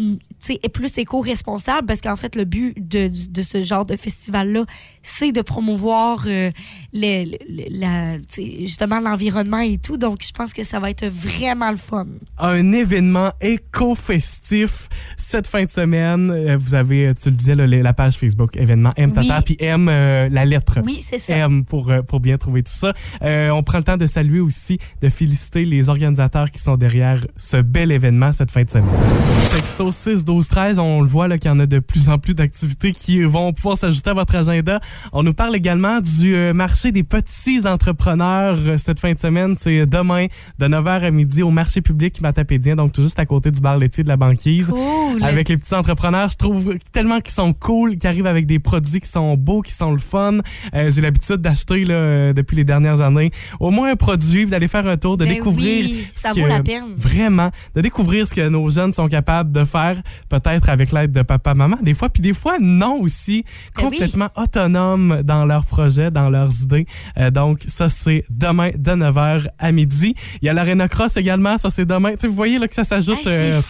[0.46, 4.66] sais, plus éco-responsables parce qu'en fait, le but de, de ce genre de festival-là,
[5.04, 6.50] c'est de promouvoir euh,
[6.94, 9.98] la, justement l'environnement et tout.
[9.98, 12.08] Donc, je pense que ça va être vraiment le fun.
[12.40, 16.32] un événement éco-festif cette fin de semaine.
[16.32, 19.44] Euh, Vous avez, euh, tu le disais, là, la page Facebook événement M Tata, Oui.
[19.46, 20.80] puis M euh, la lettre.
[20.84, 21.36] Oui, c'est ça.
[21.36, 22.94] M pour, pour bien trouver tout ça.
[23.22, 27.26] Euh, on prend le temps de saluer aussi, de féliciter les organisateurs qui sont derrière
[27.38, 28.90] ce bel événement cette fin de semaine.
[29.54, 32.34] Texto 6 12 13, on le voit qu'il y en a de plus en plus
[32.34, 34.82] d'activités qui vont pouvoir s'ajouter à votre agenda.
[35.14, 39.56] On nous parle également du euh, marché des petits entrepreneurs euh, cette fin de semaine.
[39.58, 40.26] C'est demain
[40.60, 43.78] de 9h à midi au marché public matapédien, donc tout juste à côté du bar
[43.78, 44.72] laitier de la banquise.
[44.76, 45.24] Cool.
[45.24, 49.00] Avec les petits entrepreneurs, je trouve tellement qu'ils sont cool, qu'ils arrivent avec des produits
[49.00, 50.40] qui sont beaux, qui sont le fun.
[50.74, 54.98] Euh, J'ai l'habitude d'acheter depuis les dernières années au moins un produit, d'aller faire un
[54.98, 56.84] tour, de Ben découvrir oui, ça que- vaut la peine.
[56.98, 61.22] Vraiment, de découvrir ce que nos jeunes sont capables de faire, peut-être avec l'aide de
[61.22, 63.44] papa, maman, des fois, puis des fois non aussi,
[63.76, 63.98] Ben oui.
[63.98, 66.86] complètement autonomes dans leurs projets, dans leurs idées.
[67.18, 70.16] Euh, donc ça c'est demain de 9h à midi.
[70.42, 72.12] Il y a l'Arena Cross également, ça c'est demain.
[72.14, 73.18] Tu sais, vous voyez là que ça s'ajoute.
[73.20, 73.62] Hey, c'est euh,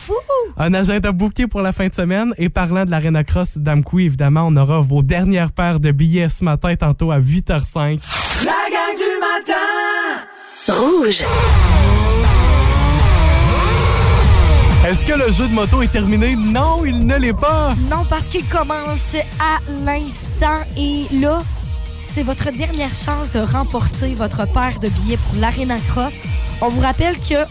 [0.58, 2.34] un agenda booké pour la fin de semaine.
[2.38, 6.44] Et parlant de l'Arena Cross d'Amkoui, évidemment, on aura vos dernières paires de billets ce
[6.44, 8.00] matin, tantôt à 8h05.
[10.68, 11.24] Rouge.
[14.86, 16.36] Est-ce que le jeu de moto est terminé?
[16.36, 17.74] Non, il ne l'est pas.
[17.90, 21.42] Non, parce qu'il commence à l'instant et là,
[22.14, 26.14] c'est votre dernière chance de remporter votre paire de billets pour l'Arena Cross.
[26.62, 27.48] On vous rappelle qu'il n'y a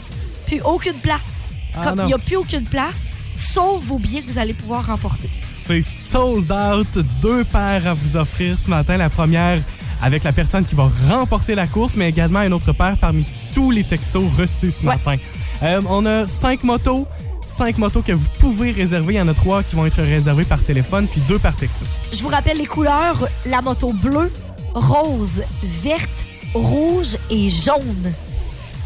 [0.46, 1.54] plus aucune place.
[1.74, 4.86] Ah, Comme il n'y a plus aucune place, sauf vos billets que vous allez pouvoir
[4.86, 5.28] remporter.
[5.50, 7.04] C'est sold out.
[7.20, 8.96] Deux paires à vous offrir ce matin.
[8.96, 9.58] La première
[10.04, 13.70] avec la personne qui va remporter la course, mais également une autre paire parmi tous
[13.70, 14.94] les textos reçus ce Ouais.
[14.94, 15.16] matin.
[15.62, 17.06] Euh, on a cinq motos.
[17.46, 19.14] Cinq motos que vous pouvez réserver.
[19.14, 21.84] Il y en a trois qui vont être réservées par téléphone, puis deux par texto.
[22.12, 24.30] Je vous rappelle les couleurs la moto bleue,
[24.74, 25.42] rose,
[25.82, 28.12] verte, rouge et jaune.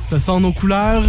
[0.02, 1.04] Ce sont nos couleurs.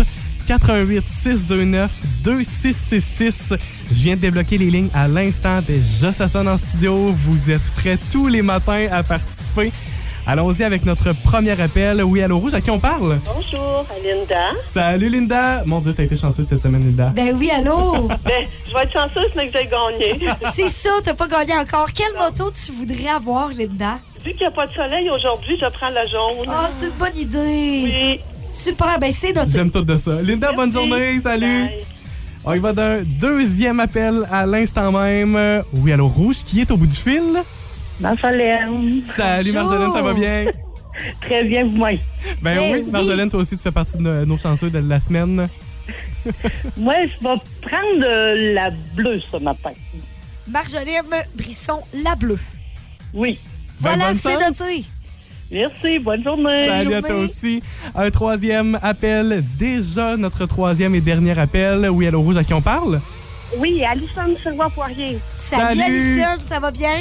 [0.48, 1.91] 88 629
[2.24, 3.54] 2666.
[3.91, 5.62] Je viens de débloquer les lignes à l'instant.
[5.62, 7.12] Déjà, ça sonne en studio.
[7.13, 9.72] Vous êtes prêts tous les matins à participer.
[10.32, 12.04] Allons-y avec notre premier appel.
[12.04, 13.18] Oui, allô Rouge, à qui on parle?
[13.26, 14.52] Bonjour, Linda.
[14.63, 15.63] Salut Linda!
[15.65, 17.12] Mon Dieu, t'as été chanceuse cette semaine, Linda.
[17.15, 18.08] Ben oui, allô?
[18.24, 20.30] Ben, je vais être chanceuse, mais que j'ai gagné.
[20.54, 21.88] c'est ça, t'as pas gagné encore.
[21.92, 23.98] Quelle moto tu voudrais avoir, Linda?
[24.24, 26.48] Vu qu'il n'y a pas de soleil aujourd'hui, je prends la jaune.
[26.48, 27.39] Ah, c'est une bonne idée.
[27.39, 28.20] Oui.
[28.52, 29.50] Super, ben c'est noté.
[29.52, 30.22] J'aime tout de ça.
[30.22, 31.20] Linda, bonne journée.
[31.22, 31.70] Salut!
[31.70, 31.86] Bye.
[32.46, 35.63] On y va d'un deuxième appel à l'instant même.
[35.74, 37.42] Oui, allô Rouge, qui est au bout du fil?
[38.00, 39.02] Marjolaine.
[39.06, 39.52] Salut.
[39.52, 40.46] Marjolaine, ça va bien?
[41.22, 41.98] Très bien, vous-même.
[42.42, 42.92] Ben Eh oui, oui.
[42.92, 45.48] Marjolaine, toi aussi, tu fais partie de nos, nos chanceux de la semaine.
[46.78, 49.72] Moi, je vais prendre euh, la bleue ce matin.
[50.50, 51.04] Marjolaine
[51.36, 52.40] Brisson, la bleue.
[53.14, 53.40] Oui.
[53.82, 54.60] Ben, Voilà, bonne c'est chance.
[54.60, 54.86] noté.
[55.52, 56.68] Merci, bonne journée.
[56.68, 57.24] Salut à toi journée.
[57.24, 57.64] aussi.
[57.96, 59.44] Un troisième appel.
[59.58, 61.90] Déjà notre troisième et dernier appel.
[61.90, 63.00] Oui, allô Rouge, à qui on parle?
[63.58, 65.18] Oui, Alison Servois-Poirier.
[65.34, 66.22] Salut, Salut.
[66.22, 66.92] Alison, ça va bien?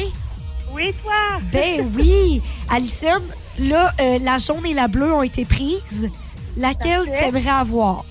[0.72, 1.40] Oui, toi?
[1.52, 2.42] Ben oui.
[2.70, 3.22] Alison,
[3.58, 6.10] là, euh, la jaune et la bleue ont été prises.
[6.56, 8.04] Laquelle tu aimerais avoir?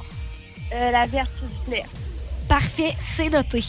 [0.74, 1.86] Euh, la verte, s'il vous plaît.
[2.48, 3.64] Parfait, c'est noté.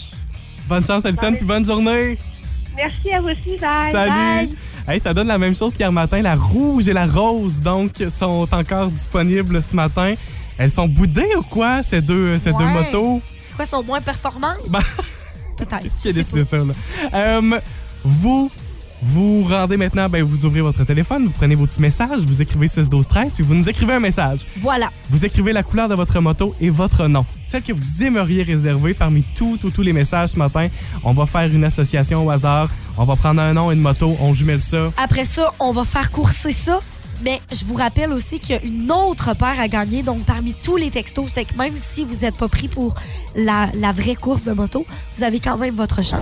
[0.67, 2.17] Bonne chance, Alison, puis bonne journée.
[2.75, 3.91] Merci à vous aussi, bye.
[3.91, 4.11] Salut.
[4.11, 4.55] Bye.
[4.87, 6.21] Hey, ça donne la même chose qu'hier matin.
[6.21, 10.15] La rouge et la rose, donc, sont encore disponibles ce matin.
[10.57, 13.21] Elles sont boudées ou quoi, ces deux, ces deux motos?
[13.37, 14.57] C'est quoi, sont moins performantes?
[14.69, 14.79] Ben,
[15.57, 15.95] Peut-être.
[15.99, 16.47] Qui a décidé pas.
[16.47, 16.73] ça, là?
[17.13, 17.59] Euh,
[18.03, 18.49] vous
[19.01, 22.67] vous rendez maintenant, ben, vous ouvrez votre téléphone, vous prenez vos petits messages, vous écrivez
[22.67, 24.39] 6 12 13 puis vous nous écrivez un message.
[24.57, 24.89] Voilà.
[25.09, 27.25] Vous écrivez la couleur de votre moto et votre nom.
[27.41, 30.67] Celle que vous aimeriez réserver parmi tous, tous, tous les messages ce matin.
[31.03, 32.67] On va faire une association au hasard.
[32.97, 34.15] On va prendre un nom et une moto.
[34.19, 34.91] On jumelle ça.
[35.01, 36.79] Après ça, on va faire courser ça.
[37.23, 40.03] Mais je vous rappelle aussi qu'il y a une autre paire à gagner.
[40.03, 42.95] Donc, parmi tous les textos, c'est que même si vous n'êtes pas pris pour
[43.35, 44.85] la, la vraie course de moto,
[45.15, 46.21] vous avez quand même votre chance.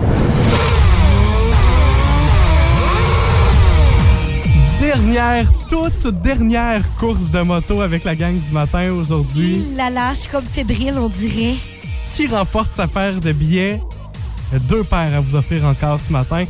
[4.88, 9.62] Dernière, toute dernière course de moto avec la gang du matin aujourd'hui.
[9.68, 11.56] Il la lâche comme fébrile, on dirait.
[12.10, 13.82] Qui remporte sa paire de billets?
[14.66, 16.44] Deux paires à vous offrir encore ce matin.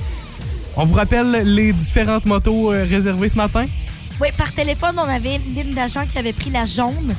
[0.77, 3.67] On vous rappelle les différentes motos euh, réservées ce matin?
[4.21, 7.17] Oui, par téléphone, on avait Lynn d'agent qui avait pris la jaune,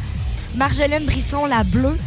[0.55, 1.97] Marjolaine Brisson la bleue,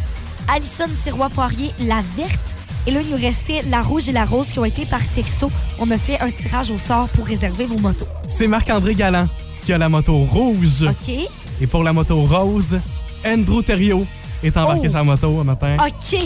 [0.47, 2.52] Alison Sirois-Poirier la verte,
[2.87, 5.51] et là, il nous restait la rouge et la rose qui ont été par texto.
[5.79, 8.07] On a fait un tirage au sort pour réserver vos motos.
[8.27, 9.27] C'est Marc-André Galland
[9.65, 10.83] qui a la moto rouge.
[10.83, 11.15] OK?
[11.61, 12.79] Et pour la moto rose,
[13.25, 14.05] Andrew Theriault
[14.43, 14.91] est embarqué Oh.
[14.91, 15.77] sa moto ce matin.
[15.79, 16.19] OK,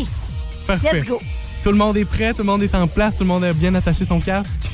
[0.65, 0.93] Parfait.
[1.01, 1.19] let's go.
[1.63, 3.51] Tout le monde est prêt, tout le monde est en place, tout le monde a
[3.53, 4.69] bien attaché son casque.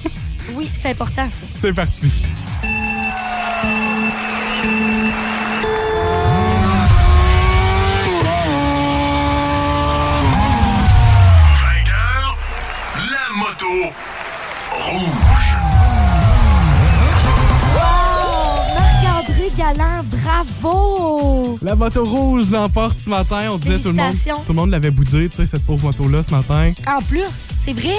[0.56, 1.46] Oui, c'est important, ça.
[1.62, 2.12] C'est parti.
[13.74, 15.14] Rouge.
[18.76, 21.58] Marc-André Galland, bravo!
[21.62, 23.52] La moto rouge l'emporte ce matin.
[23.52, 24.16] On disait tout le monde.
[24.46, 26.72] Tout le monde l'avait boudé, tu sais, cette pauvre moto-là ce matin.
[26.88, 27.24] En plus,
[27.64, 27.96] c'est vrai.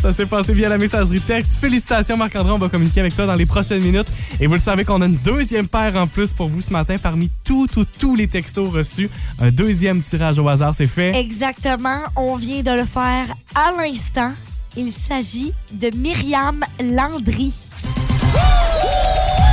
[0.00, 1.54] Ça s'est passé via la messagerie texte.
[1.54, 4.06] Félicitations Marc-André, on va communiquer avec toi dans les prochaines minutes.
[4.38, 6.96] Et vous le savez qu'on a une deuxième paire en plus pour vous ce matin
[6.96, 9.10] parmi tous, tous, tous les textos reçus.
[9.40, 11.16] Un deuxième tirage au hasard, c'est fait.
[11.16, 14.30] Exactement, on vient de le faire à l'instant.
[14.76, 17.52] Il s'agit de Myriam Landry.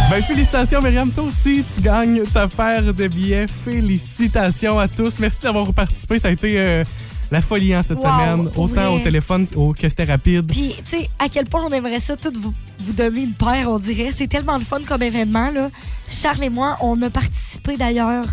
[0.10, 1.10] Ben, félicitations, Myriam.
[1.12, 3.46] Toi aussi, tu gagnes ta paire de billets.
[3.64, 5.20] Félicitations à tous.
[5.20, 6.20] Merci d'avoir participé.
[6.20, 6.84] Ça a été euh,
[7.32, 8.48] la folie hein, cette Wow, semaine.
[8.58, 8.88] Autant vrai.
[8.88, 10.48] au téléphone au- que c'était rapide.
[10.52, 13.70] Puis, tu sais, à quel point on aimerait ça tout vous, vous donner une paire,
[13.70, 14.10] on dirait.
[14.16, 15.70] C'est tellement le fun comme événement, là.
[16.10, 18.26] Charles et moi, on a participé d'ailleurs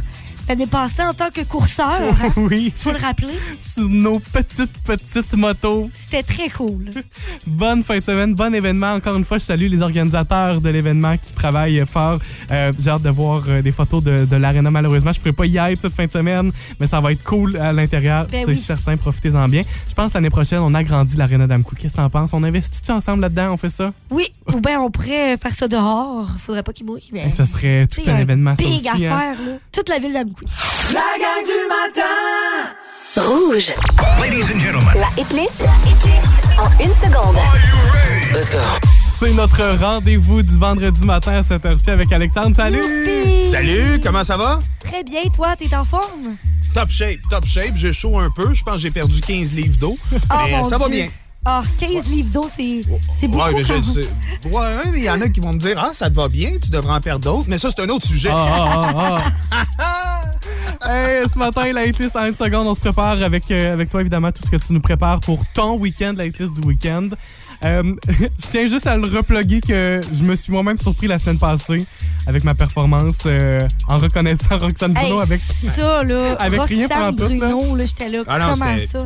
[0.48, 1.86] l'année passée en tant que courseur.
[2.00, 2.32] hein.
[2.36, 3.28] oui, Faut le rappeler.
[3.58, 5.90] sur nos petites, petites motos.
[5.94, 6.90] C'était très cool.
[7.46, 8.92] Bonne fin de semaine, bon événement.
[8.92, 12.18] Encore une fois, je salue les organisateurs de l'événement qui travaillent fort.
[12.50, 14.70] Euh, J'ai hâte de voir euh, des photos de, de l'aréna.
[14.70, 17.22] Malheureusement, je ne pourrai pas y être cette fin de semaine, mais ça va être
[17.24, 18.26] cool à l'intérieur.
[18.30, 18.56] Ben C'est oui.
[18.56, 19.62] certain, profitez-en bien.
[19.88, 21.74] Je pense l'année prochaine, on agrandit l'aréna d'Amcou.
[21.76, 22.32] Qu'est-ce que t'en penses?
[22.32, 23.52] On investit-tu ensemble là-dedans?
[23.52, 23.92] On fait ça?
[24.10, 26.28] Oui, ou bien on pourrait faire ça dehors.
[26.38, 27.24] Faudrait pas qu'il mouille, mais.
[27.24, 28.88] Ben, ça serait tout tu un, événement, ça aussi.
[28.88, 28.92] hein.
[28.94, 29.52] affaire, là.
[29.72, 31.48] Toute la ville d'Amkoui.
[33.16, 33.72] Rouge.
[34.20, 35.66] Ladies and gentlemen, La hitlist
[36.58, 37.36] en une seconde.
[39.18, 42.54] C'est notre rendez-vous du vendredi matin à cette heure-ci avec Alexandre.
[42.54, 42.82] Salut!
[42.82, 43.50] Youpi!
[43.50, 44.60] Salut, comment ça va?
[44.78, 46.36] Très bien, toi, t'es en forme?
[46.74, 47.74] Top shape, top shape.
[47.74, 48.54] J'ai chaud un peu.
[48.54, 49.98] Je pense que j'ai perdu 15 livres d'eau.
[50.12, 51.08] Oh, mais mon ça va bien.
[51.44, 52.82] Ah, 15 livres d'eau, c'est
[53.18, 53.44] c'est beaucoup.
[53.44, 53.82] Ouais, mais je quand même.
[53.82, 54.48] sais.
[54.50, 56.50] Ouais, hein, il y en a qui vont me dire Ah, ça te va bien,
[56.60, 57.48] tu devrais en perdre d'autres.
[57.48, 58.30] Mais ça, c'est un autre sujet.
[58.32, 59.18] Ah, ah,
[59.78, 60.20] ah.
[60.84, 64.00] Hey, ce matin, la hitlist en une seconde, on se prépare avec, euh, avec toi,
[64.00, 67.08] évidemment, tout ce que tu nous prépares pour ton week-end, la hitlist du week-end.
[67.64, 71.38] Euh, je tiens juste à le reploguer que je me suis moi-même surpris la semaine
[71.38, 71.84] passée
[72.26, 75.40] avec ma performance euh, en reconnaissant Roxane Hey, Bruno avec...
[75.40, 77.48] ça, là, avec rien pour en tout, là.
[77.48, 78.98] Bruno, là, j'étais là, Ah non, comment ça?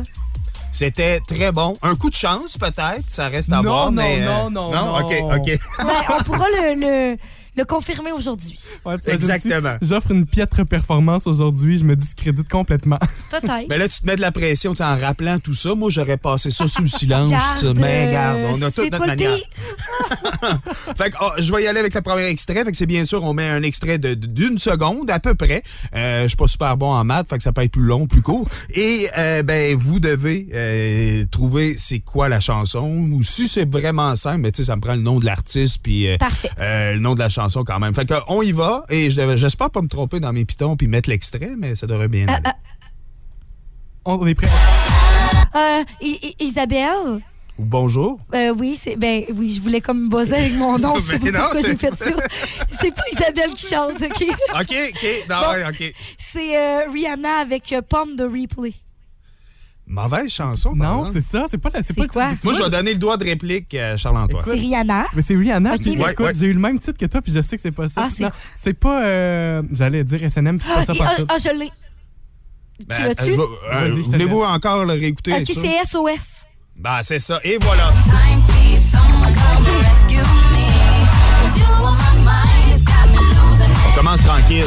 [0.73, 1.73] C'était très bon.
[1.83, 3.03] Un coup de chance, peut-être.
[3.07, 3.85] Ça reste à Non, voir.
[3.91, 4.95] non, mais, euh, non, non, non.
[4.99, 5.59] OK, OK.
[5.77, 5.87] Ben,
[6.19, 6.73] on pourra le,
[7.13, 7.17] le,
[7.55, 8.57] le confirmer aujourd'hui.
[8.85, 8.95] Ouais?
[9.07, 9.75] Exactement.
[9.81, 12.99] J'offre une piètre performance aujourd'hui, je me discrédite complètement.
[13.29, 13.67] Peut-être.
[13.67, 15.75] Ben là, tu te mets de la pression en rappelant tout ça.
[15.75, 17.31] Moi, j'aurais passé ça sous le silence.
[17.31, 19.37] Garde, mais euh, regarde, on a toute notre manière.
[20.97, 22.63] Fait que, oh, je vais y aller avec le premier extrait.
[22.63, 25.63] Fait que c'est bien sûr, on met un extrait d'une seconde à peu près.
[25.95, 28.07] Euh, je suis pas super bon en maths, fait que ça peut être plus long,
[28.07, 28.47] plus court.
[28.73, 34.15] Et euh, ben vous devez euh, trouver c'est quoi la chanson ou si c'est vraiment
[34.15, 36.49] simple, mais tu sais ça me prend le nom de l'artiste puis euh, Parfait.
[36.59, 37.93] euh, le nom de la chanson quand même.
[37.93, 40.87] Fait que on y va et je- j'espère pas me tromper dans mes pitons puis
[40.87, 42.43] mettre l'extrait, mais ça devrait bien aller.
[44.05, 44.47] On est prêt.
[45.55, 45.83] Euh,
[46.39, 47.21] Isabelle?
[47.59, 48.19] Ou bonjour.
[48.33, 50.95] Euh, oui, c'est ben oui, je voulais comme buzzer avec mon nom.
[50.99, 52.11] Je sais Mais pas non, pourquoi j'ai c'est- fait ça.
[52.81, 54.27] C'est pas Isabelle qui chante, ok?
[54.59, 55.07] OK, OK.
[55.29, 55.51] Non, Bon.
[55.51, 55.93] ouais, OK.
[56.17, 58.73] C'est euh, Rihanna avec euh, Pomme de Replay.
[59.85, 60.73] Mauvaise chanson.
[60.75, 61.83] Non, c'est ça, c'est pas la.
[61.83, 62.29] C'est pas quoi?
[62.45, 64.41] Moi, je vais donner le droit de réplique à Charles-Antoine.
[64.45, 65.07] C'est Rihanna.
[65.13, 65.73] Mais c'est Rihanna.
[65.73, 66.31] Ok, puis mais- écoute, Ouais, ouais.
[66.33, 68.03] j'ai eu le même titre que toi, puis je sais que c'est pas ça.
[68.05, 69.03] Ah, c'est- c'est pas.
[69.03, 71.69] euh, J'allais dire SNM, puis c'est pas Ah, ça par ah, ah, je l'ai.
[72.87, 73.31] Ben, tu l'as-tu?
[73.31, 75.33] euh, euh, Voulez-vous encore le réécouter?
[75.33, 76.47] ok, c'est SOS.
[76.77, 77.39] Ben, c'est ça.
[77.43, 77.91] Et voilà.
[83.91, 84.65] On commence tranquille.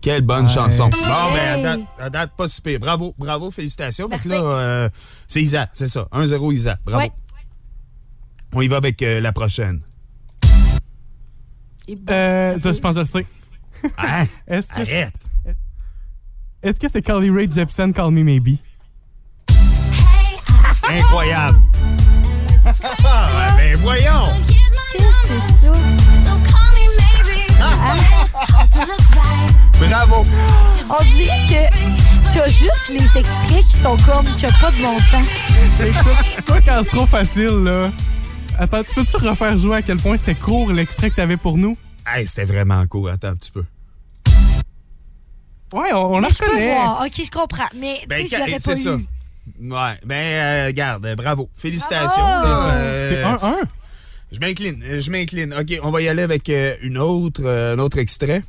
[0.00, 0.52] Quelle bonne Ouais.
[0.52, 0.88] chanson.
[0.90, 0.98] Bon,
[1.34, 2.78] ben, à date, à date, pas si pire.
[2.78, 4.08] Bravo, bravo, félicitations.
[4.08, 4.88] Fait que là, euh,
[5.26, 6.06] c'est Isa, c'est ça.
[6.12, 6.78] 1-0 Isa.
[6.84, 7.04] Bravo.
[7.04, 7.12] Ouais.
[8.54, 9.80] On y va avec euh, la prochaine.
[12.10, 13.24] Euh, t'as je, pense que je sais.
[13.98, 14.24] Hein?
[14.46, 15.14] Est-ce que c'est Arrête.
[16.62, 18.56] est-ce que c'est Carly Rae Jepsen, Call Me Maybe?
[20.88, 21.58] Incroyable.
[23.04, 24.32] Ah, ben, voyons.
[24.48, 26.03] Qu'est-ce que c'est ça?
[29.78, 30.24] Bravo.
[30.90, 34.76] On dirait que tu as juste les extraits qui sont comme qui n'ont pas de
[34.82, 35.26] bon sens.
[35.80, 37.90] Écoute, toi, quand c'est trop facile, là.
[38.58, 41.76] Attends, tu peux-tu refaire jouer à quel point c'était court l'extrait que t'avais pour nous?
[42.06, 43.08] Hey, c'était vraiment court.
[43.08, 43.64] Attends un petit peu.
[45.72, 46.72] Ouais, on, on la Mais je peux reconnaît.
[46.74, 47.02] voir.
[47.04, 47.68] Ok, je comprends.
[47.76, 48.90] Mais tu Ben, sais, je l'aurais c'est pas ça.
[48.90, 49.06] eu.
[49.72, 50.14] Ouais, ben,
[50.68, 51.50] euh, garde, bravo.
[51.56, 52.24] Félicitations.
[52.26, 53.54] Euh, C'est 1-1.
[54.34, 55.54] Je m'incline, euh, je m'incline.
[55.54, 58.42] OK, on va y aller avec euh, une autre, euh, un autre extrait.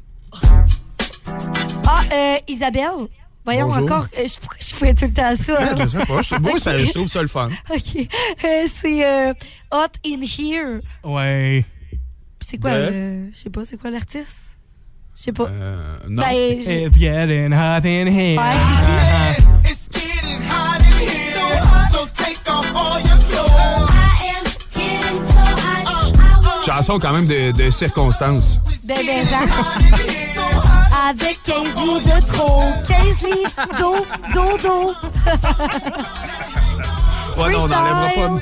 [1.87, 3.07] Ah, euh, Isabelle.
[3.45, 3.83] Voyons Bonjour.
[3.83, 4.07] encore.
[4.17, 5.57] euh, je, pourquoi je fais tout le temps ça?
[5.61, 5.75] hein?
[5.77, 7.49] Je sais pas, je, moi, ça, je trouve ça le fun.
[7.69, 7.97] OK.
[7.97, 9.33] Euh, c'est euh,
[9.71, 10.79] Hot in Here.
[11.03, 11.63] Ouais.
[12.41, 12.89] C'est quoi De?
[12.91, 13.29] le.
[13.31, 14.57] Je sais pas, c'est quoi l'artiste?
[15.15, 15.47] Je sais pas.
[15.47, 16.23] Euh, non.
[16.23, 18.37] Ben, je- It's getting hot in here.
[18.39, 20.05] Ouais, c'est qui?
[26.65, 28.59] Chanson quand même de, de circonstance.
[28.87, 29.45] Ben, ben, hein?
[31.09, 32.63] Avec 15 livres de trop.
[32.87, 34.93] 15 livres d'eau, dodo.
[37.37, 38.39] Ouais, non, on n'enlèvera pas.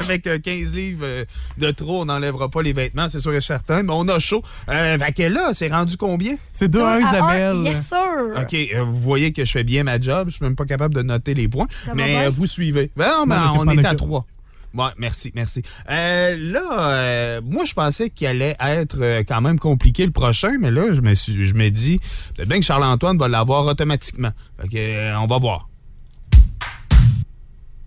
[0.04, 1.24] Avec euh, 15 livres euh,
[1.56, 3.82] de trop, on n'enlèvera pas les vêtements, c'est sûr et certain.
[3.82, 4.42] Mais on a chaud.
[4.68, 6.36] Euh, fait que là, c'est rendu combien?
[6.52, 7.56] C'est 2-1 À Isabelle.
[7.64, 8.40] Yes, sir.
[8.40, 10.28] OK, euh, vous voyez que je fais bien ma job.
[10.28, 11.66] Je suis même pas capable de noter les points.
[11.84, 12.90] Ça mais euh, vous suivez.
[12.96, 14.06] Ben non, mais on m'en est à occupe.
[14.06, 14.26] 3.
[14.74, 15.62] Ouais, merci, merci.
[15.90, 20.52] Euh, là, euh, moi, je pensais qu'il allait être euh, quand même compliqué le prochain,
[20.60, 21.98] mais là, je me suis, je me dis,
[22.34, 24.30] peut-être bien que Charles-Antoine va l'avoir automatiquement.
[24.60, 25.68] Fait que, euh, on va voir.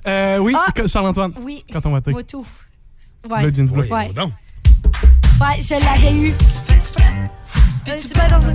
[0.07, 0.71] Euh, oui, Ah!
[0.87, 1.33] Charles-Antoine.
[1.41, 1.63] Oui.
[1.71, 1.99] Quand on va.
[2.05, 3.41] Ouais.
[3.41, 3.87] Bleu jeans bleu.
[3.87, 4.11] Ouais.
[4.13, 4.31] Donc.
[5.39, 6.31] Ouais, je l'avais eu.
[6.31, 8.53] Euh, Tu vas dans un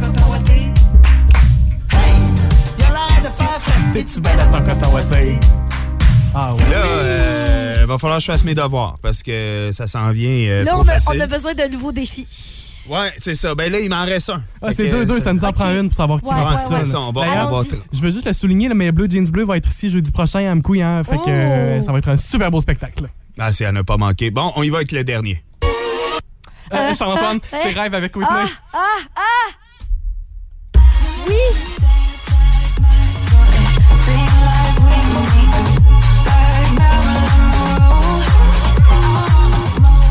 [3.92, 5.38] T'es-tu belle à ton coton ouaté?
[6.38, 6.60] Ah ouais.
[6.70, 10.64] Là, euh, va falloir que je fasse mes devoirs parce que ça s'en vient euh,
[10.64, 11.12] Là, trop on a, facile.
[11.16, 12.26] on a besoin d'un nouveau défi.
[12.88, 13.54] Ouais, c'est ça.
[13.54, 14.42] Ben là, il m'en reste un.
[14.60, 16.64] Ah, Fait c'est que, 2-2, ça nous en prend une pour savoir qui Ouais, remporte
[16.64, 16.68] ouais, ça.
[16.78, 16.84] ouais.
[16.84, 16.98] C'est là.
[16.98, 17.96] ça, on va, D'ailleurs, on va Allons-y.
[17.96, 20.48] Je veux juste le souligner, là, mais Blue Jeans Bleu va être ici jeudi prochain
[20.50, 21.82] à Mkoui, hein, fait que euh, Oh.
[21.82, 23.08] ça va être un super beau spectacle.
[23.38, 24.30] Ah, c'est à ne pas manquer.
[24.30, 25.42] Bon, on y va avec le dernier.
[26.74, 27.82] Euh, Charles-Antoine, ah, c'est hein?
[27.82, 28.30] rêve avec Whitney.
[28.72, 29.20] Ah, ah,
[30.76, 30.80] ah!
[31.28, 31.85] Oui!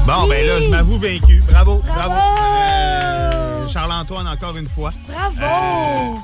[0.06, 1.42] Bon, ben là, je m'avoue vaincu.
[1.50, 2.14] Bravo, bravo.
[2.14, 4.92] Euh, Charles-Antoine, encore une fois.
[5.08, 6.20] Bravo!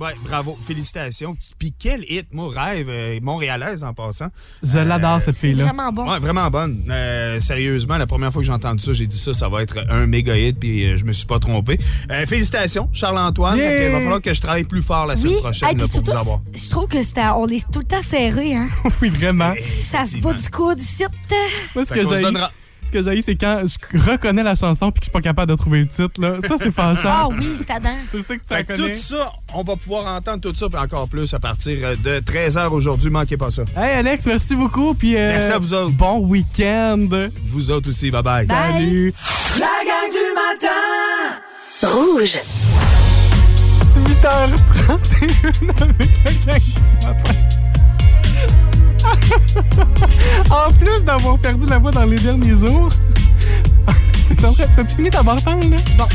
[0.00, 0.58] Ouais, bravo.
[0.66, 1.36] Félicitations.
[1.58, 4.28] Puis quel hit, moi, rêve, euh, montréalaise en passant.
[4.62, 5.64] Je l'adore, cette fille-là.
[5.66, 6.10] Vraiment bon.
[6.10, 6.84] Ouais, vraiment bonne.
[6.90, 9.84] Euh, sérieusement, la première fois que j'ai entendu ça, j'ai dit ça, ça va être
[9.90, 11.78] un méga hit, puis euh, je me suis pas trompé.
[12.10, 13.58] Euh, félicitations, Charles-Antoine.
[13.58, 13.78] Yeah!
[13.78, 15.84] Que Il va falloir que je travaille plus fort la semaine Oui, prochaine Hey, là,
[15.84, 16.40] puis pour vous avoir.
[16.54, 18.68] je trouve que c'est à- on est tout le temps serré, hein?
[19.02, 19.52] oui, vraiment.
[19.90, 21.04] Ça se bat du coude, ici.
[21.74, 22.50] Moi, ce que qu'on se j'ai donnera-
[22.84, 25.50] ce que j'ai c'est quand je reconnais la chanson puis que je suis pas capable
[25.52, 26.20] de trouver le titre.
[26.20, 26.36] Là.
[26.46, 27.30] Ça, c'est Ah fâchant.
[27.38, 27.90] oui, c'est Adam.
[28.10, 28.94] Tu sais que tu connais.
[28.94, 32.68] tout ça, on va pouvoir entendre tout ça et encore plus à partir de 13h
[32.68, 33.10] aujourd'hui.
[33.10, 33.62] Manquez pas ça.
[33.76, 34.94] Hey Alex, merci beaucoup.
[34.94, 35.92] Puis, euh, Merci à vous autres.
[35.92, 37.06] Bon week-end.
[37.48, 38.10] Vous autres aussi.
[38.10, 38.46] Bye bye.
[38.46, 38.72] Bye.
[38.72, 39.12] Salut.
[39.58, 42.38] La gang du matin Rouge.
[44.00, 46.10] 8h31 avec
[46.46, 47.59] la gang du matin.
[50.50, 52.88] en plus d'avoir perdu la voix dans les derniers jours,
[54.76, 56.06] t'as-tu fini ta bartende, là?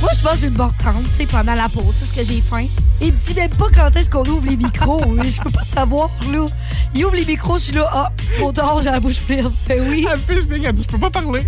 [0.00, 2.66] Moi, je mange une bortante, tu sais, pendant la pause, c'est ce que j'ai faim.
[3.00, 5.00] Il me dit même pas quand est-ce qu'on ouvre les micros.
[5.22, 6.46] je peux pas savoir, là.
[6.94, 9.50] Il ouvre les micros, je suis là, ah, trop tard, j'ai la bouche pleine.
[9.68, 10.06] Ben oui.
[10.10, 11.46] Elle fait signe, elle dit, je peux pas parler.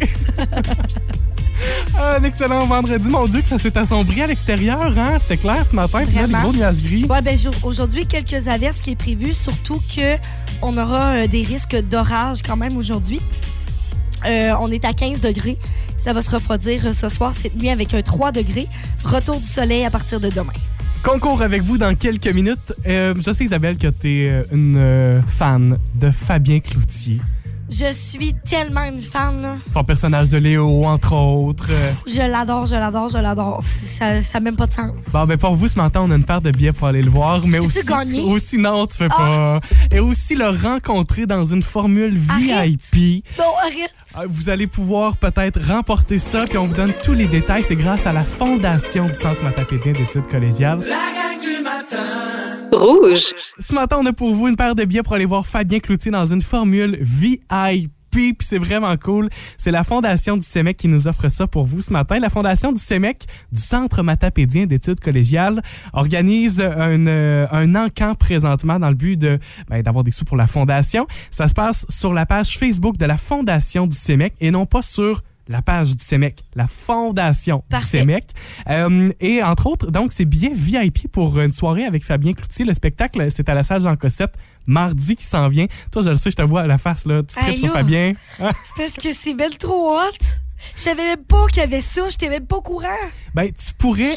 [2.00, 3.08] Un excellent vendredi.
[3.08, 5.16] Mon Dieu, que ça s'est assombri à l'extérieur, hein?
[5.20, 6.00] C'était clair ce matin.
[6.06, 6.42] Puis là, des Vraiment.
[6.48, 7.04] gros nuages gris.
[7.08, 10.16] Ouais, ben, jour- aujourd'hui, quelques averses qui est prévu, surtout que
[10.62, 13.20] on aura euh, des risques d'orage quand même aujourd'hui.
[14.26, 15.58] Euh, on est à 15 degrés.
[15.96, 18.66] Ça va se refroidir euh, ce soir, cette nuit, avec un 3 degrés.
[19.04, 20.52] Retour du soleil à partir de demain.
[21.02, 22.72] Concours avec vous dans quelques minutes.
[22.86, 27.20] Euh, je sais, Isabelle, que tu es une fan de Fabien Cloutier.
[27.76, 29.56] Je suis tellement une fan, là.
[29.72, 31.66] Son personnage de Léo, entre autres.
[32.06, 33.60] Je l'adore, je l'adore, je l'adore.
[33.62, 34.92] Ça n'a même pas de sens.
[35.12, 37.10] Bon, ben pour vous, ce matin, on a une paire de billets pour aller le
[37.10, 37.40] voir.
[37.46, 38.22] Mais aussi, gagner?
[38.24, 38.30] Ah!
[38.30, 39.58] aussi, non, tu fais pas.
[39.90, 42.78] Et aussi le rencontrer dans une formule Arrête.
[42.92, 43.24] VIP.
[43.38, 43.94] Non, arrête.
[44.18, 47.64] Euh, Vous allez pouvoir peut-être remporter ça, puis on vous donne tous les détails.
[47.64, 50.78] C'est grâce à la fondation du Centre matapédien d'études collégiales.
[50.80, 52.23] La gang du matin
[52.74, 53.34] Rouge.
[53.58, 56.10] Ce matin, on a pour vous une paire de billets pour aller voir Fabien Cloutier
[56.10, 57.90] dans une formule VIP.
[58.14, 59.28] Puis c'est vraiment cool.
[59.58, 62.20] C'est la Fondation du CEMEC qui nous offre ça pour vous ce matin.
[62.20, 65.60] La Fondation du CEMEC, du Centre matapédien d'études collégiales,
[65.92, 70.36] organise un, euh, un encamp présentement dans le but de ben, d'avoir des sous pour
[70.36, 71.08] la Fondation.
[71.32, 74.82] Ça se passe sur la page Facebook de la Fondation du CEMEC et non pas
[74.82, 77.98] sur la page du CEMEC, la fondation Parfait.
[77.98, 78.24] du CEMEC.
[78.68, 82.64] Euh, et entre autres, donc, c'est bien VIP pour une soirée avec Fabien Cloutier.
[82.64, 84.34] Le spectacle, c'est à la salle Jean Cossette,
[84.66, 85.66] mardi qui s'en vient.
[85.90, 87.22] Toi, je le sais, je te vois à la face, là.
[87.22, 87.72] Tu tripes sur.
[87.72, 88.12] Fabien.
[88.38, 90.43] C'est parce que c'est belle trop hot.
[90.76, 92.02] Je savais même pas qu'il y avait ça.
[92.10, 92.88] J'étais même pas au courant.
[93.34, 94.12] Ben, tu pourrais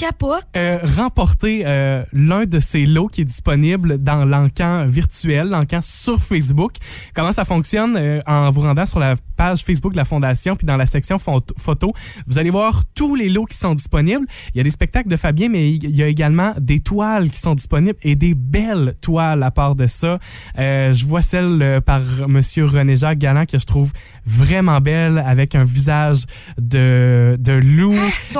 [0.55, 6.19] euh, remporter euh, l'un de ces lots qui est disponible dans l'encan virtuel, l'encan sur
[6.19, 6.73] Facebook.
[7.13, 10.65] Comment ça fonctionne euh, en vous rendant sur la page Facebook de la Fondation, puis
[10.65, 11.93] dans la section pho- photo,
[12.27, 14.25] vous allez voir tous les lots qui sont disponibles.
[14.53, 17.39] Il y a des spectacles de Fabien, mais il y a également des toiles qui
[17.39, 20.19] sont disponibles et des belles toiles à part de ça.
[20.57, 23.91] Je vois celle par Monsieur René-Jacques Galland que je trouve
[24.25, 26.23] vraiment belle avec un visage
[26.59, 27.93] de, de loup,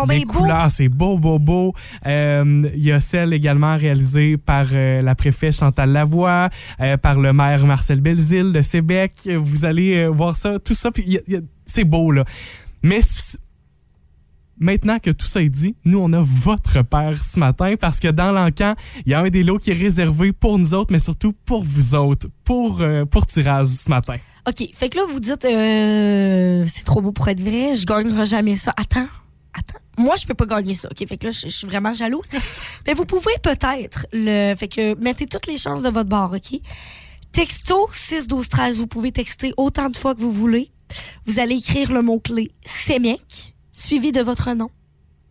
[0.07, 0.33] bien beau.
[0.33, 1.73] couleurs, c'est beau, beau, beau.
[2.05, 6.49] Euh, Il y a celle également réalisée par euh, la préfète Chantal Lavoie,
[6.81, 9.13] euh, par le maire Marcel Belzile de Sébec.
[9.37, 10.89] Vous allez voir ça, tout ça,
[11.65, 12.23] c'est beau, là.
[12.83, 12.99] Mais
[14.59, 18.07] Maintenant que tout ça est dit, nous, on a votre père ce matin parce que
[18.07, 20.99] dans l'encan, il y a un des lots qui est réservé pour nous autres, mais
[20.99, 24.15] surtout pour vous autres, pour, euh, pour tirage ce matin.
[24.47, 24.67] OK.
[24.73, 27.75] Fait que là, vous dites, euh, c'est trop beau pour être vrai.
[27.75, 28.73] Je gagnerai jamais ça.
[28.77, 29.07] Attends.
[29.53, 29.79] Attends.
[29.97, 30.89] Moi, je peux pas gagner ça.
[30.89, 31.07] OK.
[31.07, 32.27] Fait que là, je, je suis vraiment jalouse.
[32.87, 34.55] Mais vous pouvez peut-être le.
[34.55, 36.59] Fait que mettez toutes les chances de votre bord, OK?
[37.31, 38.77] Texto 6 12 13.
[38.77, 40.71] Vous pouvez texter autant de fois que vous voulez.
[41.25, 44.69] Vous allez écrire le mot-clé CEMEC, suivi de votre nom.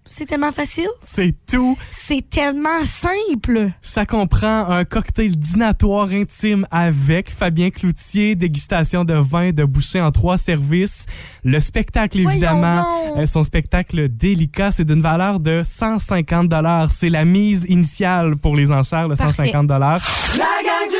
[0.09, 0.87] C'est tellement facile.
[1.03, 1.77] C'est tout.
[1.91, 3.71] C'est tellement simple.
[3.83, 10.13] Ça comprend un cocktail dînatoire intime avec Fabien Cloutier, dégustation de vin de boucher en
[10.13, 11.07] trois services.
[11.43, 12.87] Le spectacle, évidemment,
[13.17, 16.91] euh, son spectacle délicat, c'est d'une valeur de 150 dollars.
[16.93, 19.33] C'est la mise initiale pour les enchères, le Parfait.
[19.33, 20.07] 150 dollars.
[20.39, 20.96] La gang du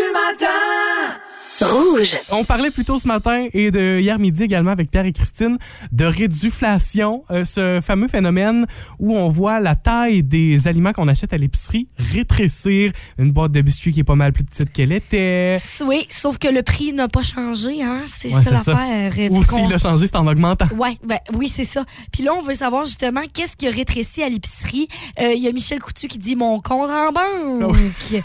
[1.63, 2.17] Rouge.
[2.33, 5.57] On parlait plus tôt ce matin et de hier midi également avec Pierre et Christine
[5.91, 8.67] de réduflation, euh, ce fameux phénomène
[8.99, 12.93] où on voit la taille des aliments qu'on achète à l'épicerie rétrécir.
[13.19, 15.57] Une boîte de biscuits qui est pas mal plus petite qu'elle était.
[15.87, 18.01] Oui, sauf que le prix n'a pas changé, hein.
[18.07, 19.33] C'est Ouais, ça l'affaire.
[19.33, 20.67] Ou s'il a changé, c'est en augmentant.
[20.77, 21.85] Ouais, ben, oui, c'est ça.
[22.13, 24.89] Puis là, on veut savoir justement qu'est-ce qui a rétréci à l'épicerie.
[25.21, 28.23] Euh, Il y a Michel Coutu qui dit mon compte en banque.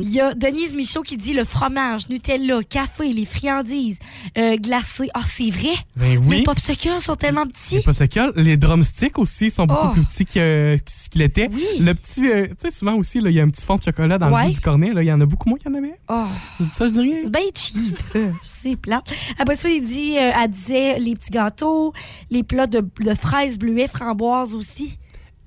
[0.00, 3.98] Il y a Denise Michaud qui dit le fromage, Nutella, café, les friandises
[4.38, 5.10] euh, glacées.
[5.14, 5.74] Ah, c'est vrai?
[5.96, 6.38] Ben oui.
[6.38, 7.76] Les popsicles sont tellement petits.
[7.76, 9.92] Les popsicles, les drumsticks aussi sont beaucoup Oh.
[9.92, 11.50] plus petits que ce qu'il était.
[11.52, 11.62] Oui.
[11.80, 14.18] Le petit, euh, tu sais, souvent aussi, il y a un petit fond de chocolat
[14.18, 14.42] dans Ouais.
[14.42, 14.92] le bout du cornet.
[14.92, 15.02] Là.
[15.02, 15.98] Il y en a beaucoup moins qu'il y en avait.
[16.08, 16.24] Oh,
[16.60, 17.16] Je dis ça, je dis rien.
[17.24, 17.98] c'est bien cheap.
[18.16, 19.12] Euh, c'est plate.
[19.38, 21.92] Après ça, il dit, euh, elle disait les petits gâteaux,
[22.30, 24.98] les plats de, de fraises bleuets, framboises aussi,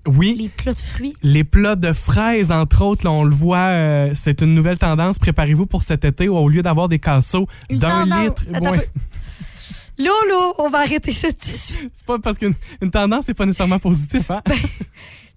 [0.08, 0.36] Oui.
[0.38, 1.16] les plats de fruits.
[1.24, 5.18] Les plats de fraises, entre autres, là, on le voit, euh, c'est une nouvelle tendance.
[5.20, 8.44] Préparez-vous pour cet été où, au lieu d'avoir des casseaux d'un litre.
[8.62, 8.88] Ouais.
[9.98, 10.12] là,
[10.60, 11.92] on va arrêter ça tout de suite.
[11.94, 14.42] C'est pas parce qu'une une tendance, c'est pas nécessairement positif, hein?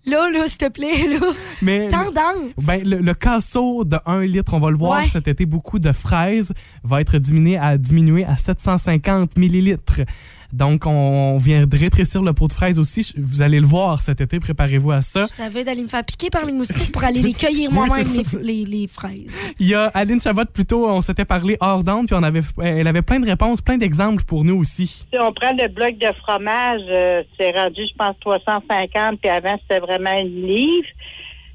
[0.06, 1.26] Là, là, s'il te plaît, là.
[1.60, 2.36] Mais Tendance.
[2.62, 5.08] ben, le, le casseau de 1 litre, on va le voir Ouais.
[5.08, 6.52] cet été, beaucoup de fraises
[6.82, 10.00] va être diminué à, diminué à 750 millilitres.
[10.52, 13.12] Donc, on vient de rétrécir le pot de fraises aussi.
[13.18, 15.26] Vous allez le voir cet été, préparez-vous à ça.
[15.30, 18.06] Je t'avais d'aller me faire piquer par les moustiques pour aller les cueillir moi-même,
[18.42, 19.52] les, les, les fraises.
[19.58, 22.86] Il y a Aline Chavot, plutôt, on s'était parlé hors d'onde, puis on avait, elle
[22.86, 24.86] avait plein de réponses, plein d'exemples pour nous aussi.
[24.86, 29.58] Si on prend le bloc de fromage, euh, c'est rendu, je pense, 350, puis avant,
[29.62, 30.88] c'était vraiment une livre.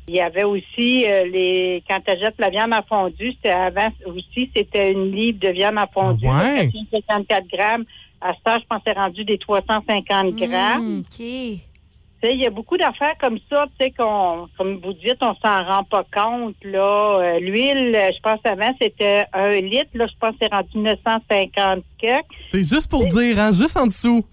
[0.07, 3.87] Il y avait aussi euh, les quand tu achètes la viande à fondu, c'était avant
[4.05, 6.69] aussi, c'était une livre de viande à fondu, Ah ouais?
[7.07, 7.83] 54 grammes.
[8.23, 10.81] À ça, je pense que c'est rendu des 350 grammes.
[10.81, 11.17] Mm, OK.
[11.17, 15.17] Tu sais, il y a beaucoup d'affaires comme ça, tu sais, qu'on, comme vous dites,
[15.21, 17.19] on s'en rend pas compte, là.
[17.19, 20.77] Euh, l'huile, euh, je pense avant, c'était un litre, là, je pense que c'est rendu
[20.77, 22.23] 950 quelques.
[22.49, 24.23] C'est juste pour dire, hein, juste en dessous.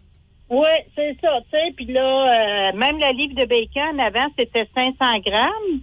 [0.51, 1.72] Oui, c'est ça, tu sais.
[1.76, 4.95] Puis là, euh, même la livre de bacon, avant, c'était 500
[5.26, 5.80] grammes.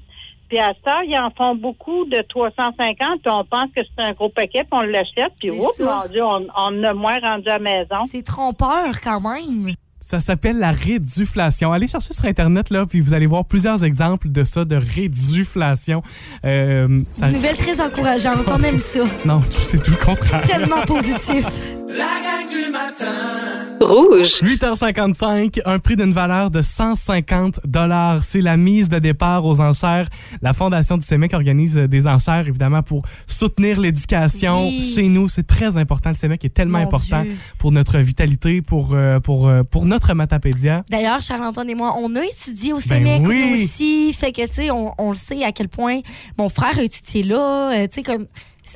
[0.50, 4.14] Puis à ça, ils en font beaucoup de 350, puis on pense que c'est un
[4.14, 7.58] gros paquet, puis on l'achète, puis oups, mon Dieu, on, on a moins rendu à
[7.58, 8.08] la maison.
[8.10, 9.74] C'est trompeur quand même.
[10.00, 11.74] Ça s'appelle la réduflation.
[11.74, 16.02] Allez chercher sur Internet, là, puis vous allez voir plusieurs exemples de ça, de réduflation.
[16.46, 18.46] Euh, ça- Une nouvelle très encourageante.
[18.50, 19.00] On aime ça.
[19.26, 20.42] Non, c'est tout le contraire.
[20.44, 21.46] Tellement positif.
[21.90, 23.57] La gang du matin.
[23.80, 24.42] Rouge.
[24.42, 28.22] 8h55, un prix d'une valeur de 150 dollars.
[28.22, 30.08] C'est la mise de départ aux enchères.
[30.42, 34.68] La Fondation du CEMEC organise des enchères, évidemment, pour soutenir l'éducation.
[34.68, 34.82] Oui.
[34.82, 36.10] Chez nous, c'est très important.
[36.10, 37.36] Le CEMEC est tellement Mon important Dieu.
[37.60, 40.84] pour notre vitalité, pour, euh, pour, euh, pour notre matapédia.
[40.90, 43.64] D'ailleurs, Charles-Antoine et moi, on a étudié au CEMEC Ben oui.
[43.64, 44.14] aussi.
[44.14, 46.00] Fait que, tu sais, on, on le sait à quel point
[46.38, 47.72] mon frère a étudié là.
[47.74, 48.26] Euh, tu sais, comme,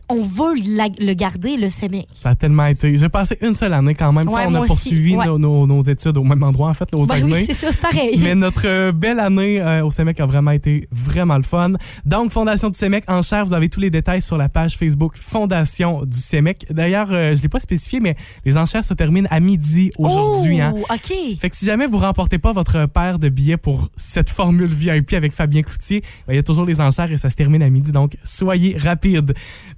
[0.10, 2.08] on veut la- le garder, le CEMEC.
[2.14, 2.96] Ça a tellement été.
[2.98, 4.28] J'ai passé une seule année quand même.
[4.30, 5.26] Ouais, on a poursuivi ouais.
[5.26, 7.68] nos, nos- nos études au même endroit, en fait, là, au Ben oui, c'est ça,
[7.82, 8.20] pareil.
[8.24, 11.74] Mais notre euh, belle année euh, au CEMEC a vraiment été vraiment le fun.
[12.06, 15.14] Donc, Fondation du CEMEC en chair, vous avez tous les détails sur la page Facebook
[15.16, 16.66] Fondation du CEMEC.
[16.70, 18.16] D'ailleurs, euh, je ne l'ai pas spécifié, mais
[18.46, 20.62] les enchères se terminent à midi aujourd'hui.
[20.62, 20.74] hein.
[20.76, 21.14] Oh, OK.
[21.40, 25.14] Fait que si jamais vous remportez pas votre paire de billets pour cette formule VIP
[25.14, 27.70] avec Fabien Cloutier, ben, il y a toujours les enchères et ça se termine à
[27.70, 29.34] midi, donc soyez rapides.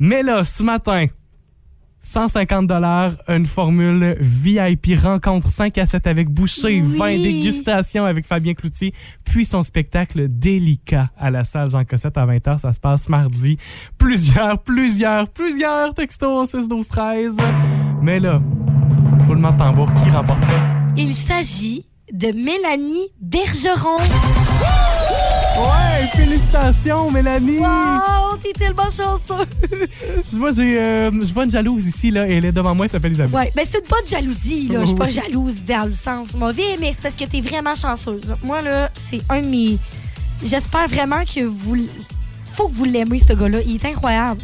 [0.05, 1.05] Mais là, ce matin,
[2.01, 6.97] 150 dollars, une formule VIP rencontre 5 à 7 avec Boucher, Oui.
[6.97, 8.93] 20 dégustations avec Fabien Cloutier,
[9.23, 13.55] puis son spectacle délicat à la salle Jean Cossette à 20h, ça se passe mardi.
[13.97, 17.37] Plusieurs, plusieurs, plusieurs textos 6 12 13.
[18.01, 18.41] Mais là,
[19.25, 20.55] roulement de tambour, qui remporte ça?
[20.97, 23.95] Il s'agit de Mélanie Bergeron.
[25.55, 27.59] Ouais, félicitations, Mélanie!
[27.59, 29.45] Wow, t'es tellement chanceux.
[30.33, 32.91] Moi, j'ai, euh, je vois une jalouse ici, là, et elle est devant moi, elle
[32.91, 33.35] s'appelle Isabelle.
[33.35, 34.81] Ouais, ben c'est une bonne jalousie, là.
[34.81, 38.35] Je suis pas jalouse dans le sens mauvais, mais c'est parce que t'es vraiment chanceuse.
[38.43, 39.77] Moi, là, c'est un de mes.
[40.43, 41.77] J'espère vraiment que vous.
[42.53, 43.59] Faut que vous l'aimez, ce gars-là.
[43.65, 44.41] Il est incroyable.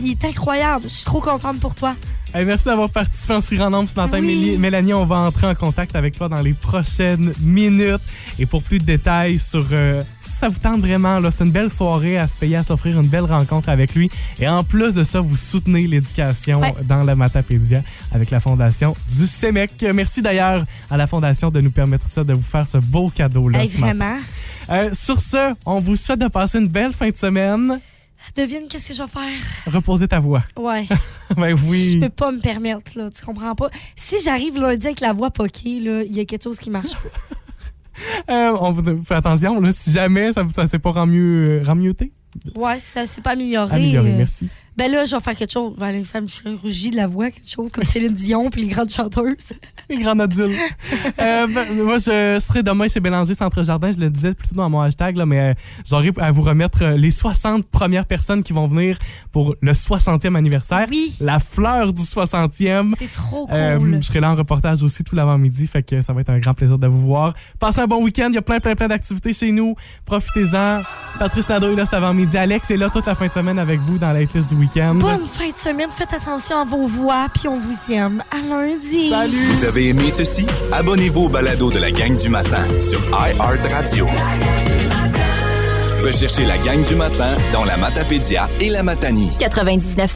[0.00, 0.84] Il est incroyable.
[0.84, 1.94] Je suis trop contente pour toi.
[2.34, 4.56] Hey, merci d'avoir participé en si grand nombre ce matin, Oui.
[4.58, 4.94] Mélanie.
[4.94, 8.00] On va entrer en contact avec toi dans les prochaines minutes.
[8.38, 11.50] Et pour plus de détails sur euh, si ça vous tente vraiment, là, c'est une
[11.50, 14.10] belle soirée à se payer, à s'offrir une belle rencontre avec lui.
[14.40, 16.72] Et en plus de ça, vous soutenez l'éducation Ouais.
[16.84, 19.84] dans la Matapédia avec la Fondation du CEMEC.
[19.94, 23.62] Merci d'ailleurs à la Fondation de nous permettre ça, de vous faire ce beau cadeau-là
[23.62, 24.16] Hey, vraiment.
[24.70, 27.78] Euh, sur ce, on vous souhaite de passer une belle fin de semaine.
[28.36, 29.72] Devine qu'est-ce que je vais faire?
[29.72, 30.42] Reposez ta voix.
[30.56, 30.86] Ouais.
[31.36, 31.98] ben Je oui.
[32.00, 33.10] peux pas me permettre, là.
[33.10, 33.70] Tu comprends pas?
[33.96, 36.92] Si j'arrive lundi avec la voix poquée, là, il y a quelque chose qui marche
[36.94, 37.08] pas.
[38.30, 42.10] Euh, on faire attention, là, si jamais ça, ça s'est pas rendu mieux, rameuté.
[42.56, 43.74] Ouais, ça s'est pas amélioré.
[43.76, 44.48] Amélioré, euh, merci.
[44.76, 45.72] Ben là, je vais faire quelque chose.
[45.76, 48.62] Je vais aller faire une chirurgie de la voix, quelque chose comme Céline Dion puis
[48.62, 49.36] les grandes chanteuses.
[49.90, 50.56] Les grands adultes.
[51.20, 53.90] Euh, ben, moi, je serai demain chez Bélanger Centre Jardin.
[53.92, 55.54] Je le disais plutôt dans mon hashtag, là, mais euh,
[55.84, 58.96] j'aurai à vous remettre euh, les 60 premières personnes qui vont venir
[59.32, 60.86] pour le 60e anniversaire.
[60.90, 61.14] Oui.
[61.20, 62.94] La fleur du 60e.
[62.98, 63.54] C'est trop cool.
[63.54, 66.38] Euh, je serai là en reportage aussi tout l'avant-midi, fait que ça va être un
[66.38, 67.34] grand plaisir de vous voir.
[67.58, 69.74] Passez un bon week-end, il y a plein, plein, plein d'activités chez nous.
[70.04, 70.80] Profitez-en.
[71.18, 72.36] Patrice Nadeau est là cet avant-midi.
[72.38, 74.94] Alex est là toute la fin de semaine avec vous dans la list du week-end.
[74.94, 75.90] Bonne fin de semaine.
[75.90, 78.22] Faites attention à vos voix, puis on vous aime.
[78.30, 79.10] À lundi.
[79.10, 79.46] Salut!
[79.46, 80.46] Vous avez aimé ceci?
[80.72, 84.06] Abonnez-vous au balado de la gang du matin sur iHeartRadio.
[86.04, 89.30] Recherchez la gang du matin dans la Matapédia et la Matanie.
[89.38, 90.10] 99